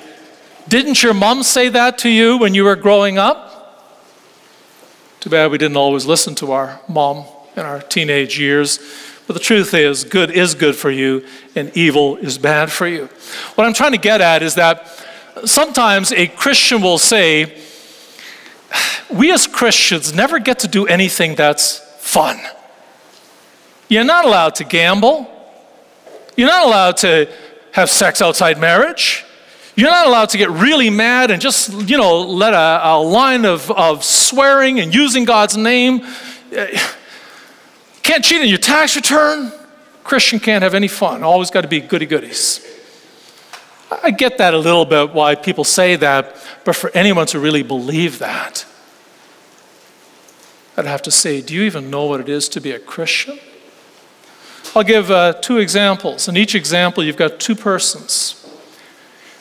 Didn't 0.67 1.01
your 1.01 1.13
mom 1.13 1.43
say 1.43 1.69
that 1.69 1.97
to 1.99 2.09
you 2.09 2.37
when 2.37 2.53
you 2.53 2.63
were 2.63 2.75
growing 2.75 3.17
up? 3.17 3.47
Too 5.19 5.29
bad 5.29 5.51
we 5.51 5.57
didn't 5.57 5.77
always 5.77 6.05
listen 6.05 6.35
to 6.35 6.51
our 6.51 6.79
mom 6.87 7.25
in 7.55 7.65
our 7.65 7.81
teenage 7.81 8.39
years. 8.39 8.79
But 9.27 9.33
the 9.33 9.39
truth 9.39 9.73
is, 9.73 10.03
good 10.03 10.31
is 10.31 10.55
good 10.55 10.75
for 10.75 10.89
you, 10.89 11.23
and 11.55 11.75
evil 11.77 12.17
is 12.17 12.37
bad 12.37 12.71
for 12.71 12.87
you. 12.87 13.09
What 13.55 13.67
I'm 13.67 13.73
trying 13.73 13.91
to 13.91 13.99
get 13.99 14.21
at 14.21 14.41
is 14.41 14.55
that 14.55 14.87
sometimes 15.45 16.11
a 16.11 16.27
Christian 16.27 16.81
will 16.81 16.97
say, 16.97 17.61
We 19.09 19.31
as 19.31 19.47
Christians 19.47 20.13
never 20.13 20.39
get 20.39 20.59
to 20.59 20.67
do 20.67 20.85
anything 20.87 21.35
that's 21.35 21.79
fun. 21.97 22.39
You're 23.87 24.03
not 24.03 24.25
allowed 24.25 24.55
to 24.55 24.63
gamble, 24.63 25.29
you're 26.35 26.47
not 26.47 26.65
allowed 26.65 26.97
to 26.97 27.31
have 27.71 27.89
sex 27.89 28.21
outside 28.21 28.59
marriage. 28.59 29.25
You're 29.75 29.89
not 29.89 30.07
allowed 30.07 30.29
to 30.29 30.37
get 30.37 30.49
really 30.49 30.89
mad 30.89 31.31
and 31.31 31.41
just, 31.41 31.71
you 31.89 31.97
know, 31.97 32.21
let 32.21 32.53
a, 32.53 32.81
a 32.83 33.01
line 33.01 33.45
of, 33.45 33.71
of 33.71 34.03
swearing 34.03 34.81
and 34.81 34.93
using 34.93 35.23
God's 35.23 35.55
name. 35.55 36.05
Can't 38.03 38.25
cheat 38.25 38.41
on 38.41 38.49
your 38.49 38.57
tax 38.57 38.97
return. 38.97 39.53
Christian 40.03 40.39
can't 40.39 40.63
have 40.63 40.73
any 40.73 40.89
fun. 40.89 41.23
Always 41.23 41.49
got 41.49 41.61
to 41.61 41.69
be 41.69 41.79
goody 41.79 42.07
goodies. 42.07 42.65
I 43.91 44.11
get 44.11 44.37
that 44.37 44.53
a 44.53 44.57
little 44.57 44.85
bit 44.85 45.13
why 45.13 45.35
people 45.35 45.63
say 45.63 45.95
that, 45.95 46.35
but 46.63 46.75
for 46.75 46.91
anyone 46.93 47.25
to 47.27 47.39
really 47.39 47.63
believe 47.63 48.19
that, 48.19 48.65
I'd 50.77 50.85
have 50.85 51.01
to 51.03 51.11
say, 51.11 51.41
do 51.41 51.53
you 51.53 51.63
even 51.63 51.89
know 51.89 52.05
what 52.05 52.19
it 52.19 52.29
is 52.29 52.47
to 52.49 52.61
be 52.61 52.71
a 52.71 52.79
Christian? 52.79 53.39
I'll 54.75 54.83
give 54.83 55.09
uh, 55.09 55.33
two 55.33 55.57
examples. 55.57 56.27
In 56.27 56.37
each 56.37 56.53
example, 56.53 57.03
you've 57.03 57.17
got 57.17 57.39
two 57.39 57.55
persons. 57.55 58.35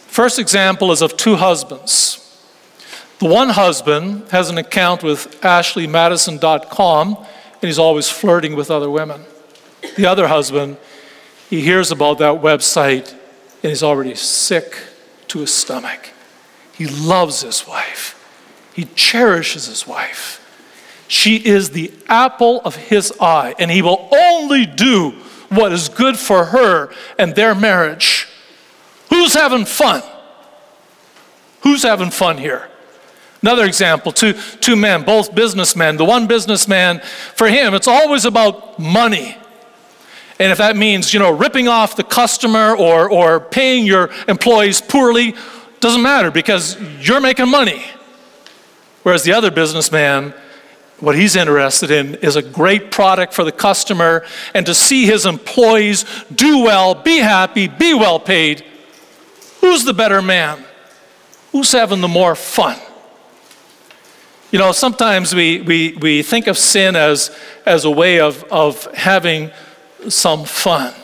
First 0.07 0.39
example 0.39 0.91
is 0.91 1.03
of 1.03 1.17
two 1.17 1.37
husbands. 1.37 2.25
The 3.19 3.27
one 3.27 3.51
husband 3.51 4.31
has 4.31 4.49
an 4.49 4.59
account 4.59 5.03
with 5.03 5.41
ashleymadison.com 5.43 7.17
and 7.17 7.63
he's 7.63 7.79
always 7.79 8.09
flirting 8.09 8.57
with 8.57 8.71
other 8.71 8.89
women. 8.89 9.25
The 9.97 10.07
other 10.07 10.29
husband, 10.29 10.77
he 11.51 11.61
hears 11.61 11.91
about 11.91 12.19
that 12.19 12.41
website 12.41 13.18
and 13.63 13.71
he's 13.71 13.83
already 13.83 14.15
sick 14.15 14.79
to 15.29 15.41
his 15.41 15.53
stomach. 15.53 16.11
He 16.73 16.87
loves 16.87 17.43
his 17.43 17.67
wife, 17.67 18.15
he 18.75 18.85
cherishes 18.95 19.67
his 19.67 19.87
wife. 19.87 20.45
She 21.11 21.37
is 21.37 21.71
the 21.71 21.91
apple 22.09 22.61
of 22.67 22.77
his 22.77 23.13
eye, 23.19 23.55
and 23.59 23.71
he 23.71 23.81
will 23.81 24.09
only 24.15 24.67
do 24.67 25.13
what 25.49 25.73
is 25.73 25.89
good 25.89 26.19
for 26.19 26.45
her 26.45 26.93
and 27.19 27.35
their 27.35 27.55
marriage. 27.55 28.29
Who's 29.09 29.33
having 29.33 29.65
fun? 29.65 30.03
Who's 31.63 31.83
having 31.83 32.11
fun 32.11 32.37
here? 32.37 32.69
Another 33.43 33.65
example 33.65 34.13
two, 34.13 34.35
two 34.61 34.77
men, 34.77 35.05
both 35.05 35.35
businessmen. 35.35 35.97
The 35.97 36.05
one 36.05 36.27
businessman, 36.27 37.01
for 37.35 37.49
him, 37.49 37.73
it's 37.73 37.89
always 37.89 38.25
about 38.25 38.79
money. 38.79 39.37
And 40.39 40.53
if 40.53 40.59
that 40.59 40.77
means, 40.77 41.13
you 41.13 41.19
know, 41.19 41.31
ripping 41.31 41.69
off 41.69 41.97
the 41.97 42.05
customer 42.05 42.77
or, 42.77 43.11
or 43.11 43.41
paying 43.41 43.87
your 43.87 44.11
employees 44.29 44.81
poorly, 44.81 45.35
doesn't 45.81 46.03
matter 46.03 46.31
because 46.31 46.81
you're 47.01 47.21
making 47.21 47.49
money. 47.49 47.85
Whereas 49.03 49.25
the 49.25 49.33
other 49.33 49.51
businessman, 49.51 50.35
what 51.01 51.17
he's 51.17 51.37
interested 51.37 51.91
in 51.91 52.17
is 52.17 52.37
a 52.37 52.43
great 52.43 52.91
product 52.91 53.33
for 53.33 53.45
the 53.45 53.53
customer 53.53 54.25
and 54.55 54.67
to 54.67 54.75
see 54.75 55.07
his 55.07 55.27
employees 55.27 56.05
do 56.35 56.63
well, 56.65 56.95
be 56.95 57.19
happy, 57.19 57.69
be 57.69 57.95
well 57.95 58.19
paid. 58.19 58.65
Who's 59.61 59.85
the 59.85 59.95
better 59.95 60.21
man? 60.23 60.65
Who's 61.53 61.73
having 61.73 62.01
the 62.01 62.09
more 62.09 62.35
fun? 62.35 62.79
You 64.51 64.59
know, 64.59 64.73
sometimes 64.73 65.35
we, 65.35 65.61
we, 65.61 65.93
we 66.01 66.23
think 66.23 66.47
of 66.47 66.57
sin 66.57 66.97
as, 66.97 67.37
as 67.67 67.85
a 67.85 67.91
way 67.91 68.21
of, 68.21 68.45
of 68.45 68.85
having 68.95 69.51
some 70.09 70.45
fun. 70.45 70.95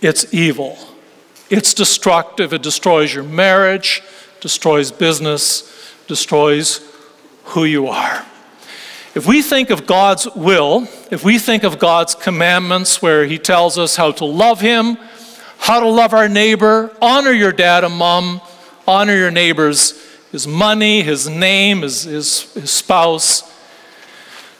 It's 0.00 0.32
evil, 0.32 0.78
it's 1.50 1.74
destructive, 1.74 2.52
it 2.52 2.62
destroys 2.62 3.14
your 3.14 3.24
marriage, 3.24 4.02
destroys 4.40 4.90
business, 4.90 5.94
destroys 6.06 6.80
who 7.44 7.64
you 7.64 7.88
are. 7.88 8.24
If 9.14 9.26
we 9.26 9.42
think 9.42 9.70
of 9.70 9.86
God's 9.86 10.28
will, 10.34 10.88
if 11.10 11.24
we 11.24 11.38
think 11.38 11.62
of 11.62 11.78
God's 11.78 12.14
commandments 12.14 13.00
where 13.00 13.26
He 13.26 13.38
tells 13.38 13.78
us 13.78 13.96
how 13.96 14.10
to 14.12 14.24
love 14.24 14.60
Him, 14.60 14.98
how 15.58 15.80
to 15.80 15.88
love 15.88 16.12
our 16.12 16.28
neighbor, 16.28 16.94
honor 17.00 17.30
your 17.30 17.52
dad 17.52 17.84
and 17.84 17.94
mom, 17.94 18.40
honor 18.86 19.14
your 19.14 19.30
neighbors, 19.30 20.00
his 20.32 20.46
money, 20.48 21.02
his 21.02 21.28
name, 21.28 21.82
his, 21.82 22.02
his, 22.02 22.52
his 22.54 22.70
spouse. 22.70 23.50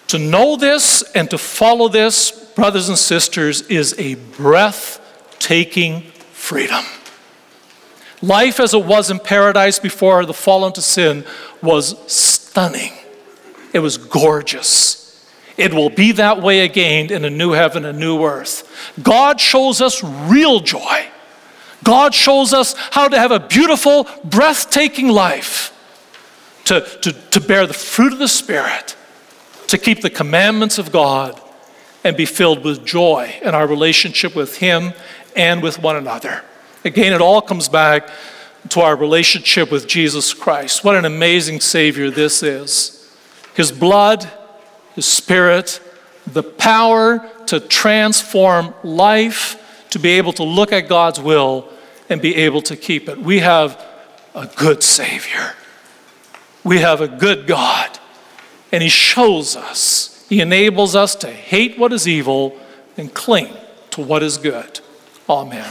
To 0.09 0.19
know 0.19 0.57
this 0.57 1.03
and 1.17 1.29
to 1.31 1.37
follow 1.39 1.89
this, 1.89 2.44
brothers 2.55 2.89
and 2.89 2.99
sisters, 2.99 3.63
is 3.63 3.95
a 3.99 4.15
breathtaking 4.37 6.03
freedom. 6.33 6.85
Life 8.23 8.61
as 8.61 8.73
it 8.73 8.85
was 8.85 9.11
in 9.11 9.19
paradise 9.19 9.79
before 9.79 10.25
the 10.25 10.35
fall 10.35 10.67
into 10.67 10.81
sin 10.81 11.25
was 11.63 11.97
stunning. 12.11 12.93
It 13.73 13.81
was 13.81 13.99
gorgeous. 13.99 15.05
It 15.57 15.73
will 15.75 15.91
be 15.91 16.13
that 16.13 16.43
way 16.43 16.61
again 16.61 17.13
in 17.13 17.25
a 17.25 17.31
new 17.31 17.53
heaven 17.53 17.85
and 17.85 17.99
new 17.99 18.25
earth. 18.25 18.69
God 19.03 19.41
shows 19.41 19.81
us 19.81 20.03
real 20.03 20.61
joy. 20.61 21.07
God 21.85 22.15
shows 22.15 22.53
us 22.53 22.75
how 22.91 23.09
to 23.09 23.19
have 23.19 23.31
a 23.31 23.41
beautiful, 23.41 24.09
breathtaking 24.25 25.09
life, 25.09 25.71
to, 26.65 26.81
to, 27.03 27.13
to 27.13 27.41
bear 27.41 27.67
the 27.67 27.75
fruit 27.75 28.13
of 28.13 28.19
the 28.19 28.29
Spirit, 28.29 28.97
to 29.69 29.77
keep 29.77 30.01
the 30.01 30.11
commandments 30.11 30.79
of 30.79 30.91
God, 30.91 31.41
and 32.05 32.17
be 32.17 32.27
filled 32.27 32.63
with 32.63 32.85
joy 32.85 33.35
in 33.43 33.55
our 33.55 33.67
relationship 33.67 34.37
with 34.37 34.59
Him 34.59 34.93
and 35.35 35.63
with 35.63 35.79
one 35.79 35.97
another. 35.97 36.45
Again, 36.85 37.13
it 37.15 37.21
all 37.21 37.41
comes 37.41 37.69
back 37.69 38.09
to 38.69 38.81
our 38.81 38.95
relationship 38.95 39.71
with 39.71 39.89
Jesus 39.89 40.33
Christ. 40.35 40.85
What 40.85 40.97
an 40.97 41.07
amazing 41.07 41.61
Savior 41.61 42.11
this 42.11 42.43
is. 42.43 43.11
His 43.55 43.73
blood, 43.73 44.31
His 44.95 45.07
Spirit, 45.07 45.81
the 46.27 46.43
power 46.43 47.29
to 47.47 47.61
transform 47.61 48.75
life, 48.83 49.87
to 49.91 49.99
be 49.99 50.11
able 50.11 50.33
to 50.35 50.45
look 50.45 50.73
at 50.73 50.89
God's 50.89 51.21
will 51.21 51.69
and 52.09 52.21
be 52.21 52.37
able 52.37 52.63
to 52.63 52.77
keep 52.77 53.09
it. 53.09 53.19
We 53.19 53.41
have 53.41 53.83
a 54.35 54.47
good 54.47 54.83
Savior. 54.83 55.55
We 56.65 56.79
have 56.79 57.01
a 57.01 57.09
good 57.09 57.47
God. 57.47 57.99
And 58.73 58.83
He 58.83 58.89
shows 58.89 59.57
us, 59.57 60.14
He 60.29 60.41
enables 60.41 60.95
us 60.95 61.15
to 61.17 61.31
hate 61.31 61.79
what 61.79 61.93
is 61.93 62.09
evil 62.09 62.59
and 62.97 63.13
cling 63.13 63.53
to 63.91 64.01
what 64.01 64.23
is 64.23 64.39
good. 64.39 64.81
Amen. 65.29 65.71